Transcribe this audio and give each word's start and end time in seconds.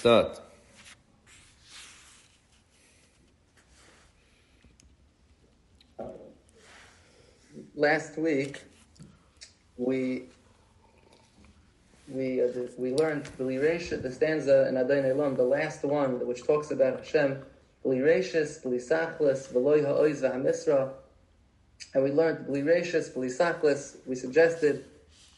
Start. 0.00 0.40
Last 7.74 8.16
week, 8.16 8.62
we 9.76 10.22
we 12.08 12.42
uh, 12.42 12.46
we 12.78 12.94
learned 12.94 13.26
the 13.36 14.10
stanza 14.10 14.68
in 14.70 14.78
Adon 14.78 15.04
Olam, 15.04 15.36
the 15.36 15.42
last 15.42 15.84
one, 15.84 16.26
which 16.26 16.46
talks 16.46 16.70
about 16.70 17.00
Hashem, 17.00 17.42
B'lirashis, 17.84 18.64
B'lisachlis, 18.64 19.52
V'loy 19.52 19.84
ha'oiz 19.84 20.22
v'hamisra, 20.22 20.94
and 21.92 22.02
we 22.02 22.10
learned 22.10 22.46
B'lirashis, 22.46 23.12
B'lisachlis, 23.12 23.96
we 24.06 24.14
suggested 24.14 24.86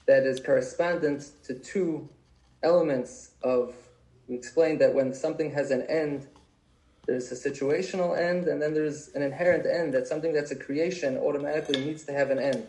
that 0.07 0.23
is 0.23 0.39
correspondent 0.39 1.33
to 1.47 1.55
two 1.55 2.09
elements 2.63 3.33
of 3.43 3.75
we 4.33 4.39
explained 4.39 4.80
that 4.80 4.95
when 4.95 5.12
something 5.12 5.51
has 5.51 5.71
an 5.71 5.83
end, 5.91 6.27
there's 7.06 7.30
a 7.30 7.34
situational 7.34 8.19
end, 8.19 8.47
and 8.47 8.62
then 8.62 8.73
there's 8.73 9.09
an 9.09 9.20
inherent 9.20 9.66
end. 9.66 9.93
That 9.93 10.06
something 10.06 10.33
that's 10.33 10.51
a 10.51 10.56
creation 10.56 11.19
automatically 11.19 11.84
needs 11.84 12.05
to 12.05 12.15
have 12.15 12.30
an 12.30 12.39
end. 12.39 12.66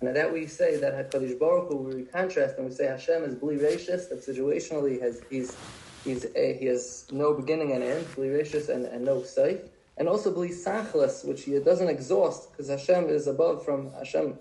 And 0.00 0.16
that 0.16 0.32
we 0.32 0.46
say 0.46 0.78
that 0.78 0.94
Hakadosh 0.94 1.38
Baruch 1.38 1.68
Hu, 1.68 1.76
we 1.76 2.04
contrast 2.04 2.56
and 2.56 2.66
we 2.66 2.72
say 2.74 2.86
Hashem 2.86 3.24
is 3.24 3.34
bli 3.34 3.56
rachis, 3.56 4.08
that 4.08 4.26
situationally 4.26 5.02
has 5.02 5.20
he's 5.28 5.54
he's 6.02 6.24
a, 6.34 6.56
he 6.58 6.64
has 6.64 7.06
no 7.12 7.34
beginning 7.34 7.72
and 7.72 7.82
end, 7.82 8.06
bli 8.14 8.28
rachis 8.28 8.70
and, 8.70 8.86
and 8.86 9.04
no 9.04 9.22
safe, 9.22 9.60
and 9.98 10.08
also 10.08 10.32
bli 10.32 10.48
sachlas, 10.48 11.28
which 11.28 11.42
he 11.44 11.58
doesn't 11.58 11.88
exhaust 11.88 12.50
because 12.50 12.70
Hashem 12.70 13.10
is 13.10 13.26
above 13.26 13.66
from 13.66 13.92
Hashem 13.92 14.38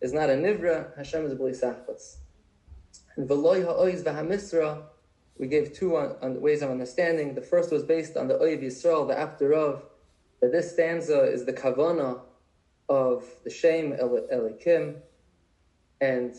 is 0.00 0.12
not 0.12 0.30
a 0.30 0.34
nivra, 0.34 0.96
Hashem 0.96 1.26
is 1.26 1.34
bli 1.34 1.50
sachlas. 1.50 2.18
And 3.16 3.28
v'loy 3.28 3.64
ha'oiz 3.64 4.04
v'hamisra 4.04 4.84
we 5.38 5.46
gave 5.48 5.72
two 5.72 5.96
on, 5.96 6.16
on 6.22 6.40
ways 6.40 6.62
of 6.62 6.70
understanding. 6.70 7.34
The 7.34 7.42
first 7.42 7.72
was 7.72 7.82
based 7.82 8.16
on 8.16 8.28
the 8.28 8.34
Oiv 8.34 8.62
Yisrael, 8.62 9.08
the 9.08 9.18
After 9.18 9.48
that 10.40 10.52
this 10.52 10.72
stanza 10.72 11.22
is 11.24 11.44
the 11.44 11.52
kavana 11.52 12.20
of 12.88 13.24
the 13.44 13.50
Shem 13.50 13.92
Elikim, 13.92 14.96
and 16.00 16.36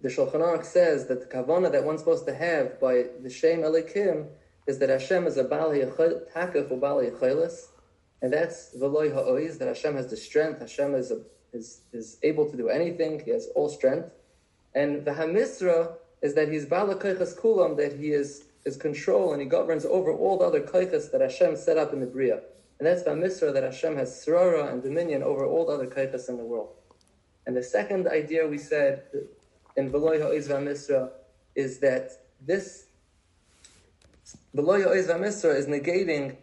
the 0.00 0.08
Shulchan 0.08 0.34
Aruch 0.34 0.64
says 0.64 1.06
that 1.08 1.20
the 1.20 1.26
kavana 1.26 1.70
that 1.70 1.84
one's 1.84 2.00
supposed 2.00 2.26
to 2.26 2.34
have 2.34 2.80
by 2.80 3.04
the 3.22 3.30
Shem 3.30 3.60
Elikim 3.60 4.28
is 4.66 4.78
that 4.78 4.88
Hashem 4.88 5.26
is 5.26 5.36
a 5.36 5.44
Bali 5.44 5.80
Takaf 5.80 6.70
or 6.70 6.76
Bali 6.76 7.10
and 8.20 8.32
that's 8.32 8.74
Veloy 8.76 9.12
Ha'oiz, 9.12 9.58
that 9.58 9.68
Hashem 9.68 9.94
has 9.94 10.08
the 10.08 10.16
strength, 10.16 10.60
Hashem 10.60 10.94
is, 10.94 11.10
a, 11.10 11.20
is, 11.52 11.82
is 11.92 12.18
able 12.22 12.50
to 12.50 12.56
do 12.56 12.68
anything, 12.68 13.20
He 13.24 13.30
has 13.30 13.48
all 13.54 13.68
strength. 13.68 14.10
And 14.74 15.04
the 15.04 15.12
Hamisra 15.12 15.92
is 16.22 16.34
that 16.34 16.48
he's 16.48 16.66
Bala 16.66 16.96
Kaichas 16.96 17.38
Kulam, 17.38 17.76
that 17.76 17.96
he 17.96 18.10
is 18.10 18.44
his 18.64 18.76
control 18.76 19.32
and 19.32 19.40
he 19.40 19.48
governs 19.48 19.84
over 19.84 20.12
all 20.12 20.38
the 20.38 20.44
other 20.44 20.60
Kaichas 20.60 21.10
that 21.12 21.20
Hashem 21.20 21.56
set 21.56 21.78
up 21.78 21.92
in 21.92 22.00
the 22.00 22.06
Bria. 22.06 22.40
And 22.78 22.86
that's 22.86 23.02
Misra 23.02 23.52
that 23.52 23.64
Hashem 23.64 23.96
has 23.96 24.24
Srara 24.24 24.72
and 24.72 24.82
dominion 24.82 25.22
over 25.22 25.44
all 25.44 25.66
the 25.66 25.72
other 25.72 25.86
Kaichas 25.86 26.28
in 26.28 26.36
the 26.36 26.44
world. 26.44 26.70
And 27.46 27.56
the 27.56 27.62
second 27.62 28.06
idea 28.08 28.46
we 28.46 28.58
said 28.58 29.04
in 29.76 29.90
Veloy 29.90 30.20
Ha'oiz 30.20 30.48
Misra 30.48 31.10
is 31.54 31.78
that 31.80 32.10
this 32.46 32.86
Veloy 34.54 34.82
Ha'oiz 34.84 35.08
Misra 35.08 35.56
is 35.56 35.66
negating 35.66 36.36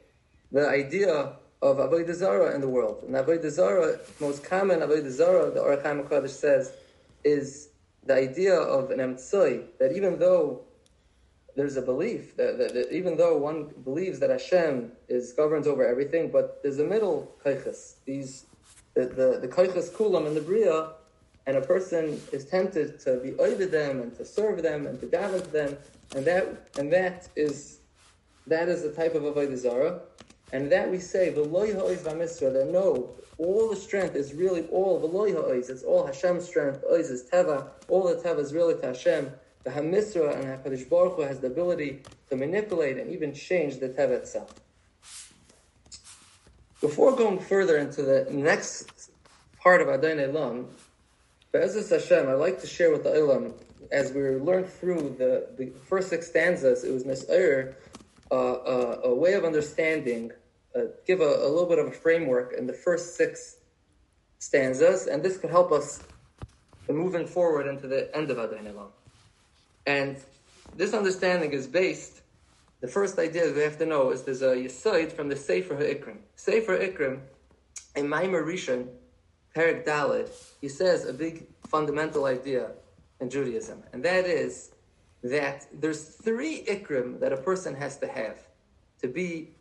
the 0.52 0.68
idea 0.68 1.34
of 1.62 1.78
Avodah 1.78 2.14
Zarah 2.14 2.53
in 2.53 2.62
the 2.62 2.68
world. 2.68 3.03
And 3.03 3.16
Avodah 3.16 3.50
Zarah, 3.50 4.00
most 4.20 4.44
common 4.44 4.80
Avodah 4.80 5.09
Zarah, 5.09 5.52
the 5.52 5.59
Orach 5.59 5.84
HaMakodesh 5.84 6.30
says, 6.30 6.73
is 7.23 7.70
the 8.06 8.14
idea 8.14 8.56
of 8.56 8.92
an 8.92 9.00
emtsoi, 9.00 9.64
that 9.80 9.92
even 9.92 10.20
though 10.20 10.61
there's 11.56 11.78
a 11.78 11.81
belief 11.81 12.36
that, 12.38 12.58
that, 12.58 12.73
that, 12.73 12.92
even 12.92 13.17
though 13.17 13.38
one 13.38 13.70
believes 13.84 14.20
that 14.20 14.30
Hashem 14.30 14.92
is 15.08 15.31
governs 15.31 15.67
over 15.67 15.88
everything, 15.88 16.30
but 16.30 16.62
there's 16.62 16.80
a 16.80 16.84
middle 16.84 17.36
kaiches, 17.44 17.95
these 18.06 18.45
the 18.94 19.06
the, 19.06 19.39
the 19.42 19.47
kaiches 19.47 19.89
kulam 19.89 20.28
and 20.28 20.36
the 20.36 20.42
bria, 20.42 20.91
and 21.47 21.57
a 21.57 21.62
person 21.62 22.22
is 22.31 22.46
tempted 22.46 23.00
to 23.02 23.18
be 23.18 23.34
over 23.35 23.66
them 23.66 24.02
and 24.02 24.16
to 24.18 24.25
serve 24.25 24.62
them 24.62 24.85
and 24.85 25.00
to 25.00 25.07
daven 25.07 25.44
to 25.44 25.51
them, 25.51 25.78
and 26.16 26.25
that 26.25 26.69
and 26.78 26.91
that 26.91 27.28
is 27.35 27.80
that 28.47 28.69
is 28.69 28.84
the 28.84 28.91
type 28.91 29.16
of 29.16 29.24
avodah 29.24 29.57
zara, 29.57 30.01
and 30.51 30.72
that 30.72 30.89
we 30.89 31.00
say 31.00 31.29
that 31.31 32.69
no, 32.72 33.09
all 33.38 33.69
the 33.69 33.75
strength 33.75 34.16
is 34.16 34.33
really 34.33 34.67
all 34.67 35.00
the. 35.00 35.07
It's 35.69 35.83
all 35.83 36.06
Hashem's 36.06 36.45
strength. 36.45 36.83
Oiz 36.91 37.09
is 37.09 37.23
teva. 37.23 37.67
All 37.89 38.07
the 38.07 38.16
teva 38.16 38.39
is 38.39 38.53
really 38.53 38.75
to 38.75 38.88
Hashem. 38.88 39.31
The 39.63 39.72
Hamisra 39.72 40.35
and 40.35 40.45
Hakadosh 40.45 40.88
Baruch 40.88 41.16
Hu 41.16 41.22
has 41.23 41.39
the 41.39 41.47
ability 41.47 42.03
to 42.29 42.35
manipulate 42.35 42.97
and 42.97 43.11
even 43.11 43.33
change 43.33 43.79
the 43.79 43.89
teva 43.89 44.11
itself. 44.11 44.53
Before 46.81 47.16
going 47.16 47.39
further 47.39 47.77
into 47.77 48.03
the 48.03 48.27
next 48.29 49.09
part 49.59 49.81
of 49.81 49.89
Adon 49.89 50.17
Olam, 50.17 50.67
Be'ezus 51.51 51.89
Hashem, 51.89 52.29
I'd 52.29 52.33
like 52.33 52.62
to 52.62 52.67
share 52.67 52.91
with 52.91 53.03
the 53.03 53.16
Elam, 53.16 53.53
as 53.91 54.12
we 54.12 54.22
learned 54.22 54.69
through 54.69 55.16
the, 55.17 55.47
the 55.57 55.72
first 55.88 56.09
six 56.09 56.27
stanzas, 56.27 56.83
it 56.83 56.91
was 56.91 57.03
Nis'ayr, 57.03 57.75
uh, 58.31 58.97
a 59.03 59.13
way 59.13 59.34
of 59.34 59.46
understanding 59.46 60.31
uh, 60.75 60.81
give 61.06 61.22
a, 61.22 61.24
a, 61.24 61.47
little 61.47 61.68
bit 61.68 61.80
of 61.80 61.88
a 61.88 61.91
framework 61.91 62.53
in 62.58 62.68
the 62.68 62.74
first 62.74 63.16
six 63.16 63.58
stanzas, 64.40 65.08
and 65.08 65.24
this 65.24 65.38
could 65.38 65.50
help 65.50 65.72
us 65.72 66.03
in 66.88 66.96
moving 66.96 67.25
forward 67.25 67.68
into 67.68 67.88
the 67.88 68.13
end 68.16 68.30
of 68.30 68.38
Adon 68.38 68.66
Olam. 68.66 68.90
And 69.86 70.18
this 70.75 70.94
understanding 70.94 71.53
is 71.53 71.68
based, 71.68 72.22
the 72.81 72.88
first 72.88 73.18
idea 73.18 73.52
we 73.53 73.62
have 73.62 73.78
to 73.78 73.86
know 73.86 74.12
is 74.12 74.24
there's 74.24 74.42
a 74.42 74.56
Yisoid 74.56 75.12
from 75.12 75.30
the 75.30 75.36
Sefer 75.36 75.75
HaIkrim. 75.75 76.18
Sefer 76.36 76.78
HaIkrim, 76.78 77.19
in 77.96 78.07
Maimar 78.07 78.44
Rishon, 78.44 78.88
Perik 79.56 79.86
Dalid, 79.86 80.30
he 80.59 80.68
says 80.68 81.06
a 81.06 81.13
big 81.13 81.47
fundamental 81.68 82.25
idea 82.25 82.72
in 83.22 83.30
Judaism, 83.30 83.81
and 83.94 84.03
that 84.03 84.25
is 84.25 84.72
that 85.30 85.68
there's 85.74 86.03
three 86.03 86.63
ikrim 86.68 87.19
that 87.19 87.34
a 87.34 87.38
person 87.38 87.75
has 87.75 87.97
to 87.97 88.08
have 88.08 88.38
to 89.02 89.08
be 89.08 89.56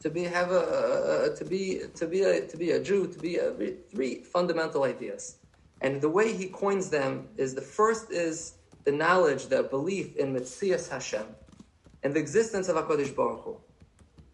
to 0.00 0.10
be 0.10 0.24
have 0.24 0.50
a, 0.50 1.32
to 1.36 1.44
be 1.44 1.82
to 1.94 2.06
be 2.06 2.22
a, 2.22 2.46
to 2.46 2.56
be 2.56 2.72
a 2.72 2.82
Jew 2.82 3.06
to 3.06 3.18
be 3.18 3.36
a, 3.36 3.52
three 3.90 4.24
fundamental 4.24 4.82
ideas, 4.84 5.36
and 5.80 6.00
the 6.00 6.08
way 6.08 6.32
he 6.32 6.46
coins 6.46 6.90
them 6.90 7.28
is 7.36 7.54
the 7.54 7.60
first 7.60 8.10
is 8.10 8.54
the 8.84 8.92
knowledge, 8.92 9.46
the 9.46 9.62
belief 9.62 10.16
in 10.16 10.34
Mitzias 10.34 10.88
Hashem, 10.88 11.26
and 12.02 12.14
the 12.14 12.20
existence 12.20 12.68
of 12.68 12.76
Hakadosh 12.76 13.14
Baruch 13.14 13.44
Hu, 13.44 13.56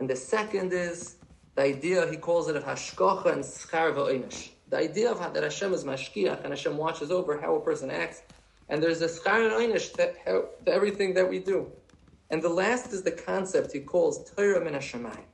and 0.01 0.09
the 0.09 0.17
second 0.17 0.73
is 0.73 1.17
the 1.55 1.63
idea 1.63 2.09
he 2.09 2.17
calls 2.17 2.49
it 2.49 2.57
of 2.57 2.65
Hashkocha 2.65 3.33
and 3.33 3.45
Schar 3.45 3.93
V'Oinish, 3.95 4.51
the 4.69 4.79
idea 4.79 5.11
of 5.11 5.19
that 5.35 5.43
Hashem 5.43 5.75
is 5.75 5.85
Mashkiach 5.85 6.45
and 6.45 6.51
Hashem 6.51 6.77
watches 6.77 7.11
over 7.11 7.41
how 7.41 7.57
a 7.57 7.61
person 7.61 7.91
acts, 7.91 8.23
and 8.69 8.83
there's 8.83 9.03
a 9.03 9.09
Schar 9.09 9.51
V'Oinish 9.51 9.95
to, 9.95 10.45
everything 10.67 11.15
that 11.15 11.29
we 11.29 11.39
do. 11.39 11.71
And 12.31 12.43
the 12.43 12.49
last 12.49 12.93
is 12.93 13.03
the 13.03 13.13
concept 13.13 13.73
he 13.73 13.81
calls 13.81 14.31
Torah 14.33 14.63
min 14.63 14.75
Hashemayim 14.75 15.25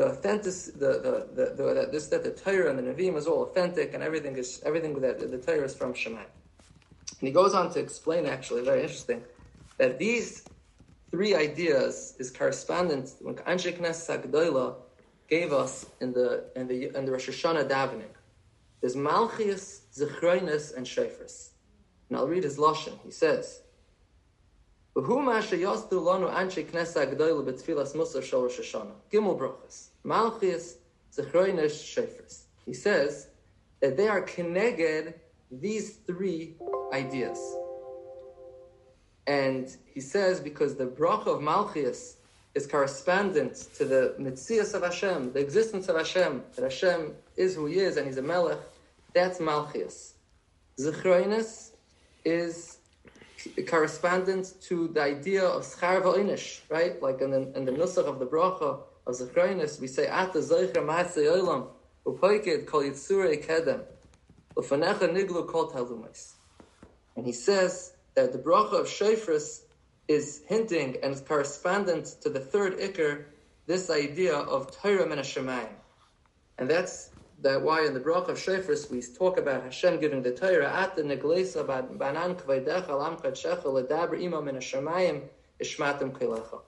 the 0.00 0.06
authentic, 0.06 0.54
the, 0.78 0.92
the, 1.06 1.28
the, 1.34 1.62
the, 1.62 1.88
this, 1.92 2.06
that 2.06 2.24
the 2.24 2.30
Torah 2.30 2.70
and 2.70 2.78
the 2.78 2.82
Nevi'im 2.82 3.16
is 3.18 3.26
all 3.26 3.42
authentic 3.42 3.92
and 3.92 4.02
everything 4.02 4.34
is, 4.36 4.62
everything 4.64 4.98
that 5.00 5.18
the 5.18 5.36
Torah 5.36 5.64
is 5.64 5.74
from 5.74 5.92
Shemai. 5.92 6.24
And 7.18 7.26
he 7.28 7.32
goes 7.32 7.52
on 7.52 7.70
to 7.74 7.80
explain, 7.80 8.24
actually, 8.24 8.62
very 8.62 8.80
interesting, 8.80 9.22
that 9.76 9.98
these 9.98 10.46
three 11.10 11.34
ideas 11.34 12.14
is 12.18 12.30
correspondent 12.30 13.10
when 13.20 13.34
Anshe 13.34 13.76
Knesset 13.76 14.22
gave 15.28 15.52
us 15.52 15.86
in 16.00 16.14
the, 16.14 16.44
in 16.56 16.66
the, 16.66 16.96
in 16.96 17.04
the 17.04 17.12
Rosh 17.12 17.28
Hashanah 17.28 17.68
davening. 17.68 18.14
There's 18.80 18.96
Malchias, 18.96 19.82
Zechroinus, 19.94 20.74
and 20.74 20.86
Shofars. 20.86 21.49
And 22.10 22.18
I'll 22.18 22.28
read 22.28 22.44
his 22.44 22.58
Lashon. 22.58 22.98
He 23.04 23.12
says. 23.12 23.62
He 32.66 32.74
says 32.74 33.28
that 33.80 33.96
they 33.96 34.08
are 34.08 34.22
connected 34.22 35.14
these 35.50 35.90
three 36.06 36.54
ideas. 36.92 37.56
And 39.26 39.76
he 39.94 40.00
says 40.00 40.40
because 40.40 40.74
the 40.74 40.86
bracha 40.86 41.28
of 41.28 41.40
Malchus 41.40 42.16
is 42.56 42.66
correspondent 42.66 43.68
to 43.76 43.84
the 43.84 44.14
mitzias 44.18 44.74
of 44.74 44.82
Hashem, 44.82 45.32
the 45.32 45.38
existence 45.38 45.88
of 45.88 45.96
Hashem, 45.96 46.42
that 46.56 46.62
Hashem 46.62 47.14
is 47.36 47.54
who 47.54 47.66
He 47.66 47.78
is 47.78 47.96
and 47.96 48.06
He's 48.06 48.16
a 48.16 48.22
Melech, 48.22 48.58
that's 49.14 49.38
Malchus. 49.38 50.14
Zechroinus 50.78 51.69
is 52.24 52.78
correspondent 53.66 54.54
to 54.62 54.88
the 54.88 55.02
idea 55.02 55.44
of 55.44 55.62
Schar 55.62 56.02
V'Oinish, 56.02 56.60
right? 56.68 57.00
Like 57.02 57.20
in 57.20 57.30
the, 57.30 57.52
in 57.56 57.64
the 57.64 57.72
Nusach 57.72 58.06
of 58.06 58.18
the 58.18 58.26
bracha, 58.26 58.80
of 59.06 59.14
Zechroinus, 59.14 59.80
we 59.80 59.86
say, 59.86 60.08
Ata 60.08 60.38
Zeicher 60.38 60.74
Maasei 60.74 61.26
Olam, 61.26 61.68
Upoiked 62.06 62.66
Kol 62.66 62.82
Yitzurei 62.82 63.44
Kedem, 63.44 63.82
Ufanecha 64.56 65.08
Niglu 65.08 65.46
Kol 65.46 65.70
Talumais. 65.70 66.32
And 67.16 67.26
he 67.26 67.32
says 67.32 67.92
that 68.14 68.32
the 68.32 68.38
bracha 68.38 68.80
of 68.80 68.86
Shofris 68.86 69.62
is 70.08 70.42
hinting 70.46 70.96
and 71.02 71.14
is 71.14 71.20
correspondent 71.20 72.16
to 72.22 72.30
the 72.30 72.40
third 72.40 72.78
ikr, 72.78 73.24
this 73.66 73.90
idea 73.90 74.34
of 74.34 74.76
Torah 74.76 75.06
min 75.06 75.18
Hashemayim. 75.18 75.68
And 76.58 76.68
that's 76.68 77.10
that 77.42 77.62
why 77.62 77.86
in 77.86 77.94
the 77.94 78.00
Brach 78.00 78.28
of 78.28 78.36
Shofars 78.36 78.90
we 78.90 79.02
talk 79.02 79.38
about 79.38 79.62
Hashem 79.62 80.00
giving 80.00 80.22
the 80.22 80.32
Torah 80.32 80.70
at 80.72 80.94
the 80.94 81.02
Neglesa 81.02 81.66
banan 81.96 82.34
kvaydecha 82.34 82.88
lam 82.88 83.16
kadshecha 83.16 83.64
ledabr 83.64 84.22
Imam 84.22 84.44
min 84.44 84.56
Hashemayim 84.56 85.22
ishmatim 85.62 86.12
kelecha. 86.12 86.60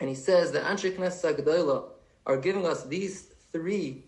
And 0.00 0.08
he 0.08 0.14
says 0.14 0.52
that 0.52 0.64
Anshe 0.64 0.96
Knesset 0.96 1.84
are 2.26 2.36
giving 2.36 2.66
us 2.66 2.84
these 2.84 3.32
three 3.52 4.04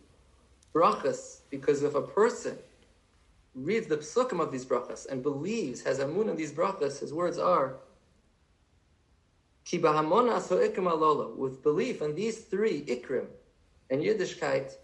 brachas 0.75 1.41
because 1.51 1.83
if 1.83 1.95
a 1.95 2.03
person 2.03 2.57
reads 3.55 3.87
the 3.89 3.97
psukim 3.99 4.41
of 4.41 4.51
these 4.53 4.65
brachas 4.65 5.07
and 5.07 5.23
believes, 5.23 5.83
has 5.83 5.99
amun 5.99 6.29
in 6.29 6.37
these 6.37 6.53
brachas, 6.53 7.01
his 7.01 7.13
words 7.13 7.39
are 7.39 7.77
Ki 9.65 9.79
with 9.79 11.63
belief 11.63 12.03
in 12.03 12.15
these 12.15 12.39
three 12.41 12.83
ikrim 12.83 13.27
and 13.91 14.03
Yiddishkeit, 14.03 14.77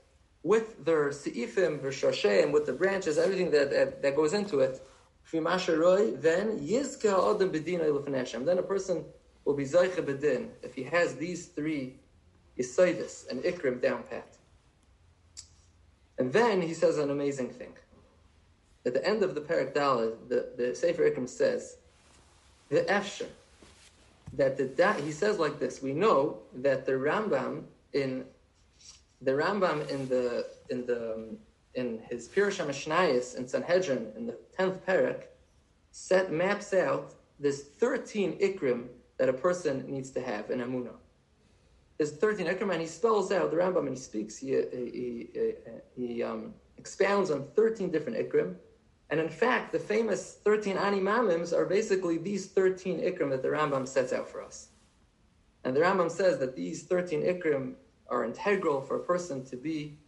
with 0.48 0.82
their 0.86 1.10
seifim, 1.10 1.78
v'shosheim, 1.78 2.52
with 2.52 2.64
the 2.64 2.72
branches, 2.72 3.18
everything 3.18 3.50
that, 3.50 3.68
that, 3.70 4.00
that 4.00 4.16
goes 4.16 4.32
into 4.32 4.60
it, 4.60 4.80
then 5.30 6.58
yizka 6.58 8.46
Then 8.46 8.58
a 8.58 8.62
person 8.62 9.04
will 9.44 9.52
be 9.52 9.64
zaycha 9.64 10.02
bedin 10.02 10.48
if 10.62 10.74
he 10.74 10.84
has 10.84 11.16
these 11.16 11.48
three 11.48 11.96
yisaidis 12.58 13.28
and 13.28 13.42
ikrim 13.42 13.82
down 13.82 14.04
pat. 14.08 14.38
And 16.18 16.32
then 16.32 16.62
he 16.62 16.72
says 16.72 16.96
an 16.96 17.10
amazing 17.10 17.50
thing. 17.50 17.74
At 18.86 18.94
the 18.94 19.06
end 19.06 19.22
of 19.22 19.34
the 19.34 19.42
Parak 19.42 19.74
the, 19.74 20.48
the 20.56 20.74
Sefer 20.74 21.10
Ikrim 21.10 21.28
says, 21.28 21.76
the 22.70 22.80
Efsher, 22.84 23.28
that 24.32 24.56
the 24.56 24.92
he 25.04 25.12
says 25.12 25.38
like 25.38 25.58
this: 25.58 25.82
We 25.82 25.92
know 25.92 26.38
that 26.54 26.86
the 26.86 26.92
Rambam 26.92 27.64
in 27.92 28.24
the 29.22 29.32
Rambam 29.32 29.88
in 29.88 30.08
the 30.08 30.46
in 30.70 30.86
the 30.86 31.36
in 31.74 32.00
his 32.08 32.28
Pirush 32.28 32.64
Mishnayis 32.64 33.36
in 33.36 33.46
Sanhedrin 33.46 34.12
in 34.16 34.26
the 34.26 34.38
tenth 34.56 34.84
parak 34.86 35.24
set 35.90 36.32
maps 36.32 36.72
out 36.72 37.14
this 37.38 37.62
thirteen 37.62 38.38
ikrim 38.38 38.88
that 39.18 39.28
a 39.28 39.32
person 39.32 39.84
needs 39.90 40.10
to 40.10 40.20
have 40.20 40.50
in 40.50 40.60
Amunah. 40.60 40.96
There's 41.96 42.12
thirteen 42.12 42.46
ikrim, 42.46 42.72
and 42.72 42.80
he 42.80 42.86
spells 42.86 43.32
out 43.32 43.50
the 43.50 43.56
Rambam 43.56 43.86
and 43.86 43.90
he 43.90 43.96
speaks. 43.96 44.36
He 44.38 44.52
he, 44.52 45.28
he, 45.34 45.54
he 45.96 46.22
um, 46.22 46.54
expounds 46.76 47.30
on 47.30 47.44
thirteen 47.54 47.90
different 47.90 48.18
ikrim 48.18 48.56
and 49.10 49.20
in 49.20 49.28
fact, 49.28 49.72
the 49.72 49.78
famous 49.78 50.38
13 50.44 50.76
animamims 50.76 51.56
are 51.56 51.64
basically 51.64 52.18
these 52.18 52.46
13 52.48 53.00
ikrim 53.00 53.30
that 53.30 53.42
the 53.42 53.48
Rambam 53.48 53.88
sets 53.88 54.12
out 54.12 54.28
for 54.28 54.42
us. 54.42 54.68
And 55.64 55.74
the 55.74 55.80
Rambam 55.80 56.10
says 56.10 56.38
that 56.38 56.54
these 56.54 56.84
13 56.84 57.22
ikrim 57.22 57.74
are 58.08 58.24
integral 58.24 58.80
for 58.80 58.96
a 58.96 59.00
person 59.00 59.44
to 59.46 59.56
be 59.56 59.98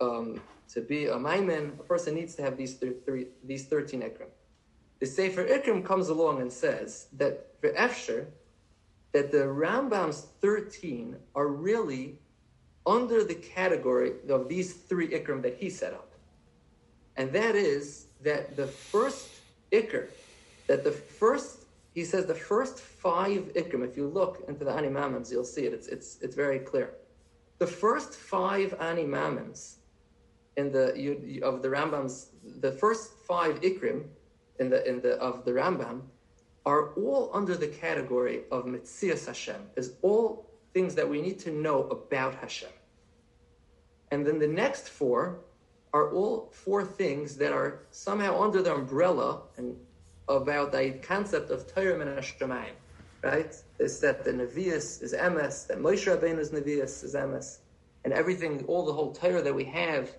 um, 0.00 0.40
to 0.72 0.80
be 0.80 1.06
a 1.06 1.14
maimin. 1.14 1.78
A 1.80 1.82
person 1.82 2.14
needs 2.14 2.34
to 2.36 2.42
have 2.42 2.56
these 2.56 2.76
th- 2.76 2.96
three, 3.04 3.26
these 3.44 3.66
13 3.66 4.02
ikrim. 4.02 4.28
The 5.00 5.06
Sefer 5.06 5.44
Ikrim 5.44 5.84
comes 5.84 6.08
along 6.08 6.40
and 6.40 6.52
says 6.52 7.06
that 7.16 7.54
for 7.60 7.70
Efsher, 7.72 8.26
that 9.12 9.32
the 9.32 9.38
Rambam's 9.38 10.26
13 10.40 11.16
are 11.34 11.48
really 11.48 12.18
under 12.86 13.22
the 13.22 13.34
category 13.34 14.12
of 14.28 14.48
these 14.48 14.72
three 14.72 15.08
ikrim 15.08 15.42
that 15.42 15.56
he 15.58 15.68
set 15.70 15.92
up. 15.92 16.10
And 17.16 17.32
that 17.32 17.54
is 17.54 18.06
that 18.22 18.56
the 18.56 18.66
first 18.66 19.28
ikr, 19.72 20.08
that 20.66 20.84
the 20.84 20.92
first, 20.92 21.64
he 21.94 22.04
says 22.04 22.26
the 22.26 22.34
first 22.34 22.80
five 22.80 23.52
ikrim, 23.54 23.86
if 23.86 23.96
you 23.96 24.08
look 24.08 24.44
into 24.48 24.64
the 24.64 24.70
animamams, 24.70 25.30
you'll 25.30 25.44
see 25.44 25.66
it, 25.66 25.72
it's, 25.72 25.88
it's, 25.88 26.18
it's 26.22 26.34
very 26.34 26.58
clear. 26.58 26.94
The 27.58 27.66
first 27.66 28.14
five 28.14 28.76
animamams 28.78 29.76
in 30.56 30.72
the, 30.72 31.40
of 31.42 31.62
the 31.62 31.68
Rambam's, 31.68 32.30
the 32.60 32.72
first 32.72 33.12
five 33.26 33.60
ikrim 33.60 34.04
in 34.58 34.70
the, 34.70 34.88
in 34.88 35.00
the, 35.00 35.14
of 35.18 35.44
the 35.44 35.52
Rambam 35.52 36.02
are 36.66 36.92
all 36.94 37.30
under 37.32 37.56
the 37.56 37.68
category 37.68 38.42
of 38.50 38.64
Mitzias 38.64 39.26
Hashem. 39.26 39.60
Is 39.76 39.94
all 40.02 40.48
things 40.74 40.94
that 40.94 41.08
we 41.08 41.20
need 41.20 41.38
to 41.40 41.50
know 41.50 41.84
about 41.84 42.34
Hashem. 42.34 42.70
And 44.10 44.26
then 44.26 44.38
the 44.38 44.48
next 44.48 44.88
four 44.88 45.40
are 45.92 46.12
all 46.12 46.50
four 46.52 46.84
things 46.84 47.36
that 47.36 47.52
are 47.52 47.80
somehow 47.90 48.42
under 48.42 48.62
the 48.62 48.74
umbrella 48.74 49.42
and 49.56 49.76
about 50.28 50.72
the 50.72 50.92
concept 51.02 51.50
of 51.50 51.72
Torah 51.72 51.98
and 52.00 52.10
Hashemayim, 52.18 52.76
right? 53.22 53.54
Is 53.78 54.00
that 54.00 54.24
the 54.24 54.32
Nevi'us 54.32 55.02
is 55.02 55.12
Emes, 55.12 55.66
that 55.66 55.78
Moshe 55.78 56.06
Rabbeinu's 56.06 56.50
Nevi'us 56.50 57.04
is 57.04 57.14
Emes, 57.14 57.58
and 58.04 58.12
everything, 58.12 58.64
all 58.66 58.84
the 58.84 58.92
whole 58.92 59.12
Torah 59.12 59.42
that 59.42 59.54
we 59.54 59.64
have 59.64 60.10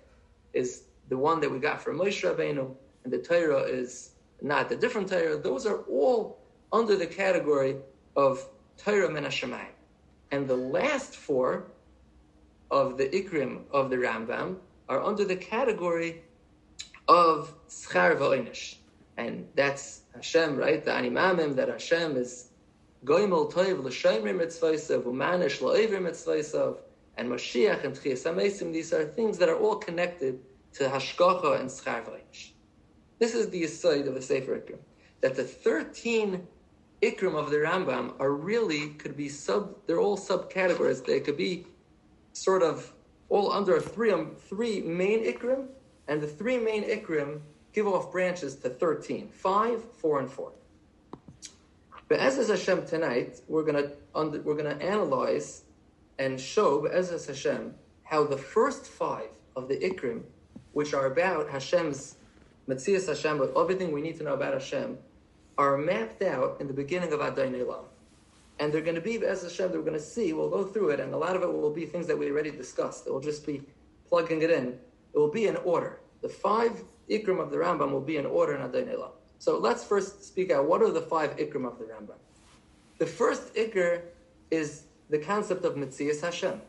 is 0.52 0.84
the 1.08 1.16
one 1.16 1.40
that 1.40 1.50
we 1.50 1.58
got 1.58 1.82
from 1.82 1.98
Moshe 1.98 2.22
Rabbeinu, 2.22 2.74
and 3.04 3.12
the 3.12 3.18
Torah 3.18 3.62
is 3.62 4.12
not 4.42 4.68
the 4.68 4.76
different 4.76 5.08
Torah. 5.08 5.36
Those 5.36 5.66
are 5.66 5.78
all 5.82 6.38
under 6.72 6.96
the 6.96 7.06
category 7.06 7.76
of 8.16 8.46
Torah 8.76 9.08
Hashemayim. 9.08 9.72
And 10.30 10.46
the 10.46 10.56
last 10.56 11.16
four 11.16 11.64
of 12.70 12.96
the 12.96 13.08
Ikrim 13.08 13.62
of 13.72 13.90
the 13.90 13.96
Rambam 13.96 14.56
are 14.88 15.02
under 15.02 15.24
the 15.24 15.36
category 15.36 16.22
of 17.08 17.52
schar 17.68 18.16
v'oinish. 18.16 18.76
And 19.16 19.48
that's 19.56 20.02
Hashem, 20.14 20.56
right? 20.56 20.84
The 20.84 20.92
animamim, 20.92 21.56
that 21.56 21.68
Hashem 21.68 22.16
is 22.16 22.49
Goimol 23.04 23.50
Toiv 23.50 23.82
L'Shomrim 23.82 24.40
Mitzvaisav, 24.40 25.04
Umanish 25.04 25.62
L'Oivrim 25.62 26.02
Mitzvaisav, 26.02 26.76
and 27.16 27.30
Mashiach 27.30 27.82
and 27.84 27.94
Tchias 27.96 28.72
these 28.72 28.92
are 28.92 29.04
things 29.04 29.38
that 29.38 29.48
are 29.48 29.58
all 29.58 29.76
connected 29.76 30.38
to 30.74 30.84
Hashkocha 30.84 31.60
and 31.60 31.70
Schar 31.70 32.04
This 33.18 33.34
is 33.34 33.48
the 33.48 33.64
aside 33.64 34.06
of 34.06 34.14
the 34.14 34.20
Sefer 34.20 34.58
Ikrim, 34.58 34.78
that 35.22 35.34
the 35.34 35.44
13 35.44 36.46
Ikrim 37.00 37.34
of 37.34 37.48
the 37.48 37.56
Rambam 37.56 38.12
are 38.20 38.32
really, 38.32 38.90
could 38.90 39.16
be 39.16 39.30
sub, 39.30 39.74
they're 39.86 39.98
all 39.98 40.18
subcategories, 40.18 41.04
they 41.04 41.20
could 41.20 41.38
be 41.38 41.66
sort 42.34 42.62
of 42.62 42.92
all 43.30 43.50
under 43.50 43.80
three, 43.80 44.12
um, 44.12 44.36
three 44.36 44.82
main 44.82 45.24
Ikrim, 45.24 45.68
and 46.06 46.20
the 46.20 46.26
three 46.26 46.58
main 46.58 46.84
Ikrim 46.84 47.40
give 47.72 47.86
off 47.86 48.12
branches 48.12 48.56
to 48.56 48.68
13, 48.68 49.30
5, 49.30 49.84
4, 49.94 50.20
and 50.20 50.30
4. 50.30 50.52
Be'ezes 52.10 52.48
Hashem 52.48 52.86
tonight, 52.86 53.40
we're 53.46 53.62
gonna 53.62 53.92
we're 54.42 54.56
gonna 54.56 54.84
analyze 54.84 55.62
and 56.18 56.40
show 56.40 56.80
Be'ezes 56.80 57.28
Hashem 57.28 57.72
how 58.02 58.24
the 58.24 58.36
first 58.36 58.86
five 58.86 59.28
of 59.54 59.68
the 59.68 59.76
Ikrim, 59.76 60.24
which 60.72 60.92
are 60.92 61.06
about 61.06 61.48
Hashem's 61.48 62.16
Metzias 62.68 63.06
Hashem, 63.06 63.38
but 63.38 63.52
everything 63.56 63.92
we 63.92 64.02
need 64.02 64.16
to 64.16 64.24
know 64.24 64.34
about 64.34 64.54
Hashem, 64.54 64.98
are 65.56 65.78
mapped 65.78 66.22
out 66.22 66.60
in 66.60 66.66
the 66.66 66.72
beginning 66.72 67.12
of 67.12 67.20
Adain 67.20 67.84
And 68.58 68.72
they're 68.72 68.80
going 68.80 68.96
to 68.96 69.00
be, 69.00 69.24
as 69.24 69.44
Hashem, 69.44 69.70
they're 69.70 69.80
going 69.80 69.92
to 69.92 70.00
see, 70.00 70.32
we'll 70.32 70.50
go 70.50 70.64
through 70.64 70.90
it, 70.90 70.98
and 70.98 71.14
a 71.14 71.16
lot 71.16 71.36
of 71.36 71.42
it 71.42 71.52
will 71.52 71.70
be 71.70 71.86
things 71.86 72.08
that 72.08 72.18
we 72.18 72.28
already 72.28 72.50
discussed. 72.50 73.06
It 73.06 73.12
will 73.12 73.20
just 73.20 73.46
be 73.46 73.62
plugging 74.08 74.42
it 74.42 74.50
in. 74.50 74.78
It 75.14 75.18
will 75.18 75.30
be 75.30 75.46
in 75.46 75.54
order. 75.58 76.00
The 76.22 76.28
five 76.28 76.82
Ikrim 77.08 77.40
of 77.40 77.52
the 77.52 77.58
Rambam 77.58 77.92
will 77.92 78.00
be 78.00 78.16
in 78.16 78.26
order 78.26 78.56
in 78.56 78.68
Adain 78.68 78.88
so 79.40 79.56
let's 79.58 79.82
first 79.82 80.22
speak 80.22 80.50
out 80.50 80.66
what 80.66 80.82
are 80.82 80.90
the 80.90 81.00
five 81.00 81.34
ikrim 81.38 81.66
of 81.66 81.78
the 81.78 81.86
Rambam. 81.86 82.18
The 82.98 83.06
first 83.06 83.54
ikr 83.54 84.02
is 84.50 84.82
the 85.08 85.18
concept 85.18 85.64
of 85.64 85.76
Mitzias 85.76 86.20
Hashem. 86.20 86.60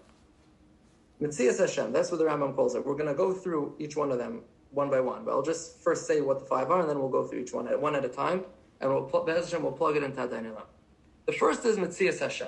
Mitzias 1.21 1.59
Hashem, 1.59 1.91
that's 1.91 2.11
what 2.11 2.19
the 2.19 2.23
Rambam 2.23 2.55
calls 2.55 2.73
it. 2.75 2.85
We're 2.85 2.95
going 2.95 3.09
to 3.09 3.13
go 3.13 3.33
through 3.33 3.75
each 3.77 3.97
one 3.97 4.09
of 4.09 4.17
them 4.17 4.41
one 4.71 4.89
by 4.89 5.01
one, 5.01 5.25
but 5.25 5.31
I'll 5.31 5.41
just 5.41 5.79
first 5.79 6.07
say 6.07 6.21
what 6.21 6.39
the 6.39 6.45
five 6.45 6.71
are, 6.71 6.79
and 6.79 6.89
then 6.89 6.97
we'll 6.97 7.09
go 7.09 7.27
through 7.27 7.39
each 7.39 7.51
one 7.51 7.67
at 7.67 7.79
one 7.79 7.93
at 7.93 8.05
a 8.05 8.09
time, 8.09 8.45
and 8.79 8.89
we'll, 8.89 9.25
Hashem, 9.27 9.61
we'll 9.61 9.73
plug 9.73 9.97
it 9.97 10.03
into 10.03 10.21
Adon 10.21 10.45
Elah. 10.45 10.63
The 11.25 11.33
first 11.33 11.65
is 11.65 11.75
Metzias 11.75 12.19
Hashem. 12.19 12.47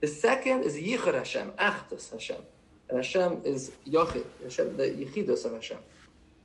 The 0.00 0.08
second 0.08 0.62
is 0.62 0.76
Yichud 0.76 1.12
Hashem, 1.12 1.50
Achdus 1.58 2.10
Hashem. 2.12 2.40
And 2.88 2.96
Hashem 2.96 3.42
is 3.44 3.72
Yochid, 3.86 4.24
Hashem, 4.42 4.78
the 4.78 4.84
Yichidus 4.84 5.44
of 5.44 5.52
Hashem. 5.52 5.78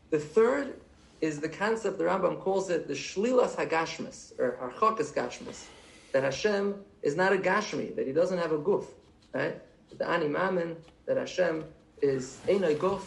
The 0.10 0.20
third 0.20 0.82
is 1.22 1.40
the 1.40 1.50
concept, 1.50 1.98
the 1.98 2.04
Rambam 2.04 2.40
calls 2.40 2.70
it 2.70 2.88
the 2.88 2.94
Shlilas 2.94 3.56
Hagashmis, 3.56 4.40
or 4.40 4.58
Harchakas 4.62 5.14
Gashmis, 5.14 5.66
that 6.12 6.24
Hashem 6.24 6.76
is 7.02 7.16
not 7.16 7.34
a 7.34 7.38
Gashmi, 7.38 7.96
that 7.96 8.08
he 8.08 8.14
doesn't 8.14 8.38
have 8.38 8.52
a 8.52 8.58
guf, 8.58 8.86
right? 9.34 9.62
The 9.98 10.10
Ani 10.10 10.28
Mamin, 10.28 10.76
that 11.06 11.18
Hashem 11.18 11.64
is 12.02 12.40
Einoi 12.48 12.78
Guf, 12.78 13.04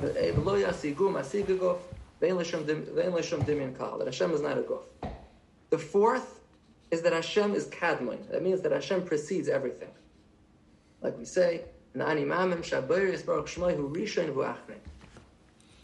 V'lo 0.00 0.64
Yasigu 0.64 1.12
Masiga 1.12 1.58
Guf, 1.58 1.78
V'en 2.20 2.36
L'Shem 2.36 2.64
Dimyan 2.64 3.76
Kal, 3.76 3.98
that 3.98 4.06
Hashem 4.06 4.32
is 4.32 4.40
not 4.40 4.56
a 4.56 4.62
guf. 4.62 4.84
The 5.70 5.78
fourth 5.78 6.40
is 6.90 7.02
that 7.02 7.12
Hashem 7.12 7.54
is 7.54 7.66
kadmon. 7.68 8.28
That 8.30 8.42
means 8.42 8.60
that 8.60 8.72
Hashem 8.72 9.04
precedes 9.04 9.48
everything. 9.48 9.90
Like 11.00 11.18
we 11.18 11.24
say. 11.24 11.62
The 11.94 12.04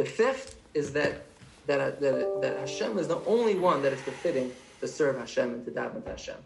fifth 0.05 0.57
is 0.75 0.93
that, 0.93 1.23
that, 1.69 2.01
that, 2.01 2.41
that 2.43 2.59
Hashem 2.59 2.99
is 2.99 3.09
the 3.09 3.21
only 3.27 3.55
one 3.55 3.83
that 3.83 3.93
is 3.93 4.01
befitting 4.01 4.53
to 4.81 4.89
serve 4.89 5.19
Hashem 5.19 5.55
and 5.55 5.65
to 5.65 5.71
daven 5.71 6.03
to 6.05 6.11
Hashem. 6.11 6.37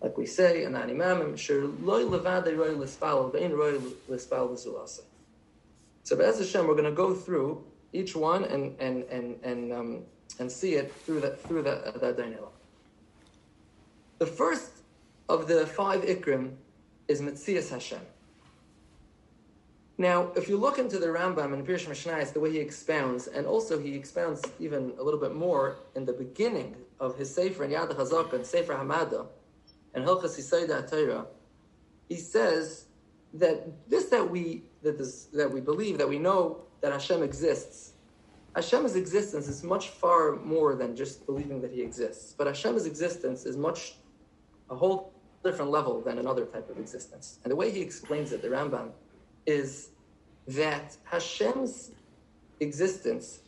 Like 0.00 0.16
we 0.16 0.26
say 0.26 0.64
in 0.64 0.72
the 0.72 0.78
Animamim, 0.78 1.84
loy 1.84 2.04
levade 2.04 2.56
roy 2.56 2.74
lispal, 2.74 3.32
vein 3.32 3.52
roy 3.52 3.78
lispal. 4.10 4.58
So 6.04 6.16
Be'ez 6.16 6.38
Hashem, 6.38 6.66
we're 6.66 6.74
going 6.74 6.84
to 6.84 6.92
go 6.92 7.14
through 7.14 7.64
each 7.92 8.16
one 8.16 8.44
and 8.44 8.74
and 8.80 9.04
and 9.04 9.38
and 9.44 9.72
um, 9.72 10.02
and 10.38 10.50
see 10.50 10.74
it 10.74 10.92
through 11.04 11.20
that 11.20 11.40
through 11.42 11.62
that 11.62 12.00
that 12.00 12.16
dynamic. 12.16 12.40
The 14.18 14.26
first 14.26 14.70
of 15.28 15.46
the 15.46 15.66
five 15.66 16.02
ikrim 16.02 16.54
is 17.06 17.20
Metzias 17.20 17.70
Hashem. 17.70 18.00
Now, 20.02 20.32
if 20.34 20.48
you 20.48 20.56
look 20.56 20.80
into 20.80 20.98
the 20.98 21.06
Rambam 21.06 21.54
and 21.54 21.64
Pirush 21.64 21.86
Mishnayos, 21.86 22.32
the 22.32 22.40
way 22.40 22.50
he 22.50 22.58
expounds, 22.58 23.28
and 23.28 23.46
also 23.46 23.78
he 23.78 23.94
expounds 23.94 24.42
even 24.58 24.92
a 24.98 25.02
little 25.04 25.20
bit 25.20 25.32
more 25.32 25.76
in 25.94 26.04
the 26.04 26.12
beginning 26.12 26.74
of 26.98 27.16
his 27.16 27.32
Sefer 27.32 27.62
and 27.62 27.72
Yad 27.72 27.94
HaChazakah 27.94 28.32
and 28.32 28.44
Sefer 28.44 28.74
Hamada 28.74 29.28
and 29.94 30.04
Hilchas 30.04 30.36
Yisayda 30.40 30.82
Atayra, 30.82 31.26
he 32.08 32.16
says 32.16 32.86
that 33.34 33.88
this 33.88 34.06
that 34.06 34.28
we 34.28 34.64
that 34.82 34.98
this 34.98 35.26
that 35.26 35.48
we 35.48 35.60
believe 35.60 35.98
that 35.98 36.08
we 36.08 36.18
know 36.18 36.62
that 36.80 36.90
Hashem 36.90 37.22
exists. 37.22 37.92
Hashem's 38.56 38.96
existence 38.96 39.46
is 39.46 39.62
much 39.62 39.90
far 39.90 40.34
more 40.34 40.74
than 40.74 40.96
just 40.96 41.24
believing 41.26 41.60
that 41.62 41.70
He 41.70 41.80
exists. 41.80 42.34
But 42.36 42.48
Hashem's 42.48 42.86
existence 42.86 43.46
is 43.46 43.56
much 43.56 43.94
a 44.68 44.74
whole 44.74 45.12
different 45.44 45.70
level 45.70 46.00
than 46.00 46.18
another 46.18 46.44
type 46.44 46.68
of 46.68 46.78
existence. 46.80 47.38
And 47.44 47.52
the 47.52 47.56
way 47.56 47.70
he 47.70 47.80
explains 47.80 48.32
it, 48.32 48.42
the 48.42 48.48
Rambam, 48.48 48.90
is 49.46 49.91
that 50.48 50.96
Hashem's 51.04 51.90
existence 52.60 53.40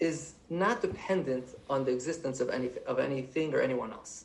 is 0.00 0.34
not 0.50 0.82
dependent 0.82 1.46
on 1.70 1.84
the 1.84 1.92
existence 1.92 2.40
of 2.40 2.50
any 2.50 2.70
of 2.86 2.98
anything 2.98 3.54
or 3.54 3.60
anyone 3.60 3.92
else. 3.92 4.24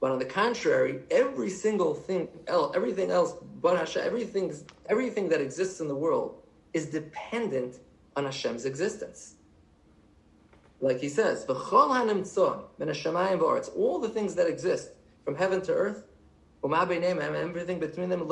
But 0.00 0.10
on 0.10 0.18
the 0.18 0.24
contrary, 0.24 1.00
every 1.10 1.50
single 1.50 1.94
thing 1.94 2.28
else, 2.46 2.76
everything 2.76 3.10
else 3.10 3.34
but 3.62 3.78
Hashem, 3.78 4.02
everything, 4.04 4.52
everything 4.88 5.28
that 5.30 5.40
exists 5.40 5.80
in 5.80 5.88
the 5.88 5.94
world 5.94 6.42
is 6.74 6.86
dependent 6.86 7.76
on 8.14 8.24
Hashem's 8.24 8.66
existence. 8.66 9.36
Like 10.80 11.00
he 11.00 11.08
says, 11.08 11.46
all 11.48 11.54
the 13.98 14.10
things 14.12 14.34
that 14.34 14.46
exist 14.46 14.90
from 15.24 15.34
heaven 15.34 15.62
to 15.62 15.72
earth, 15.72 16.04
everything 16.74 17.78
between 17.78 18.08
them, 18.08 18.28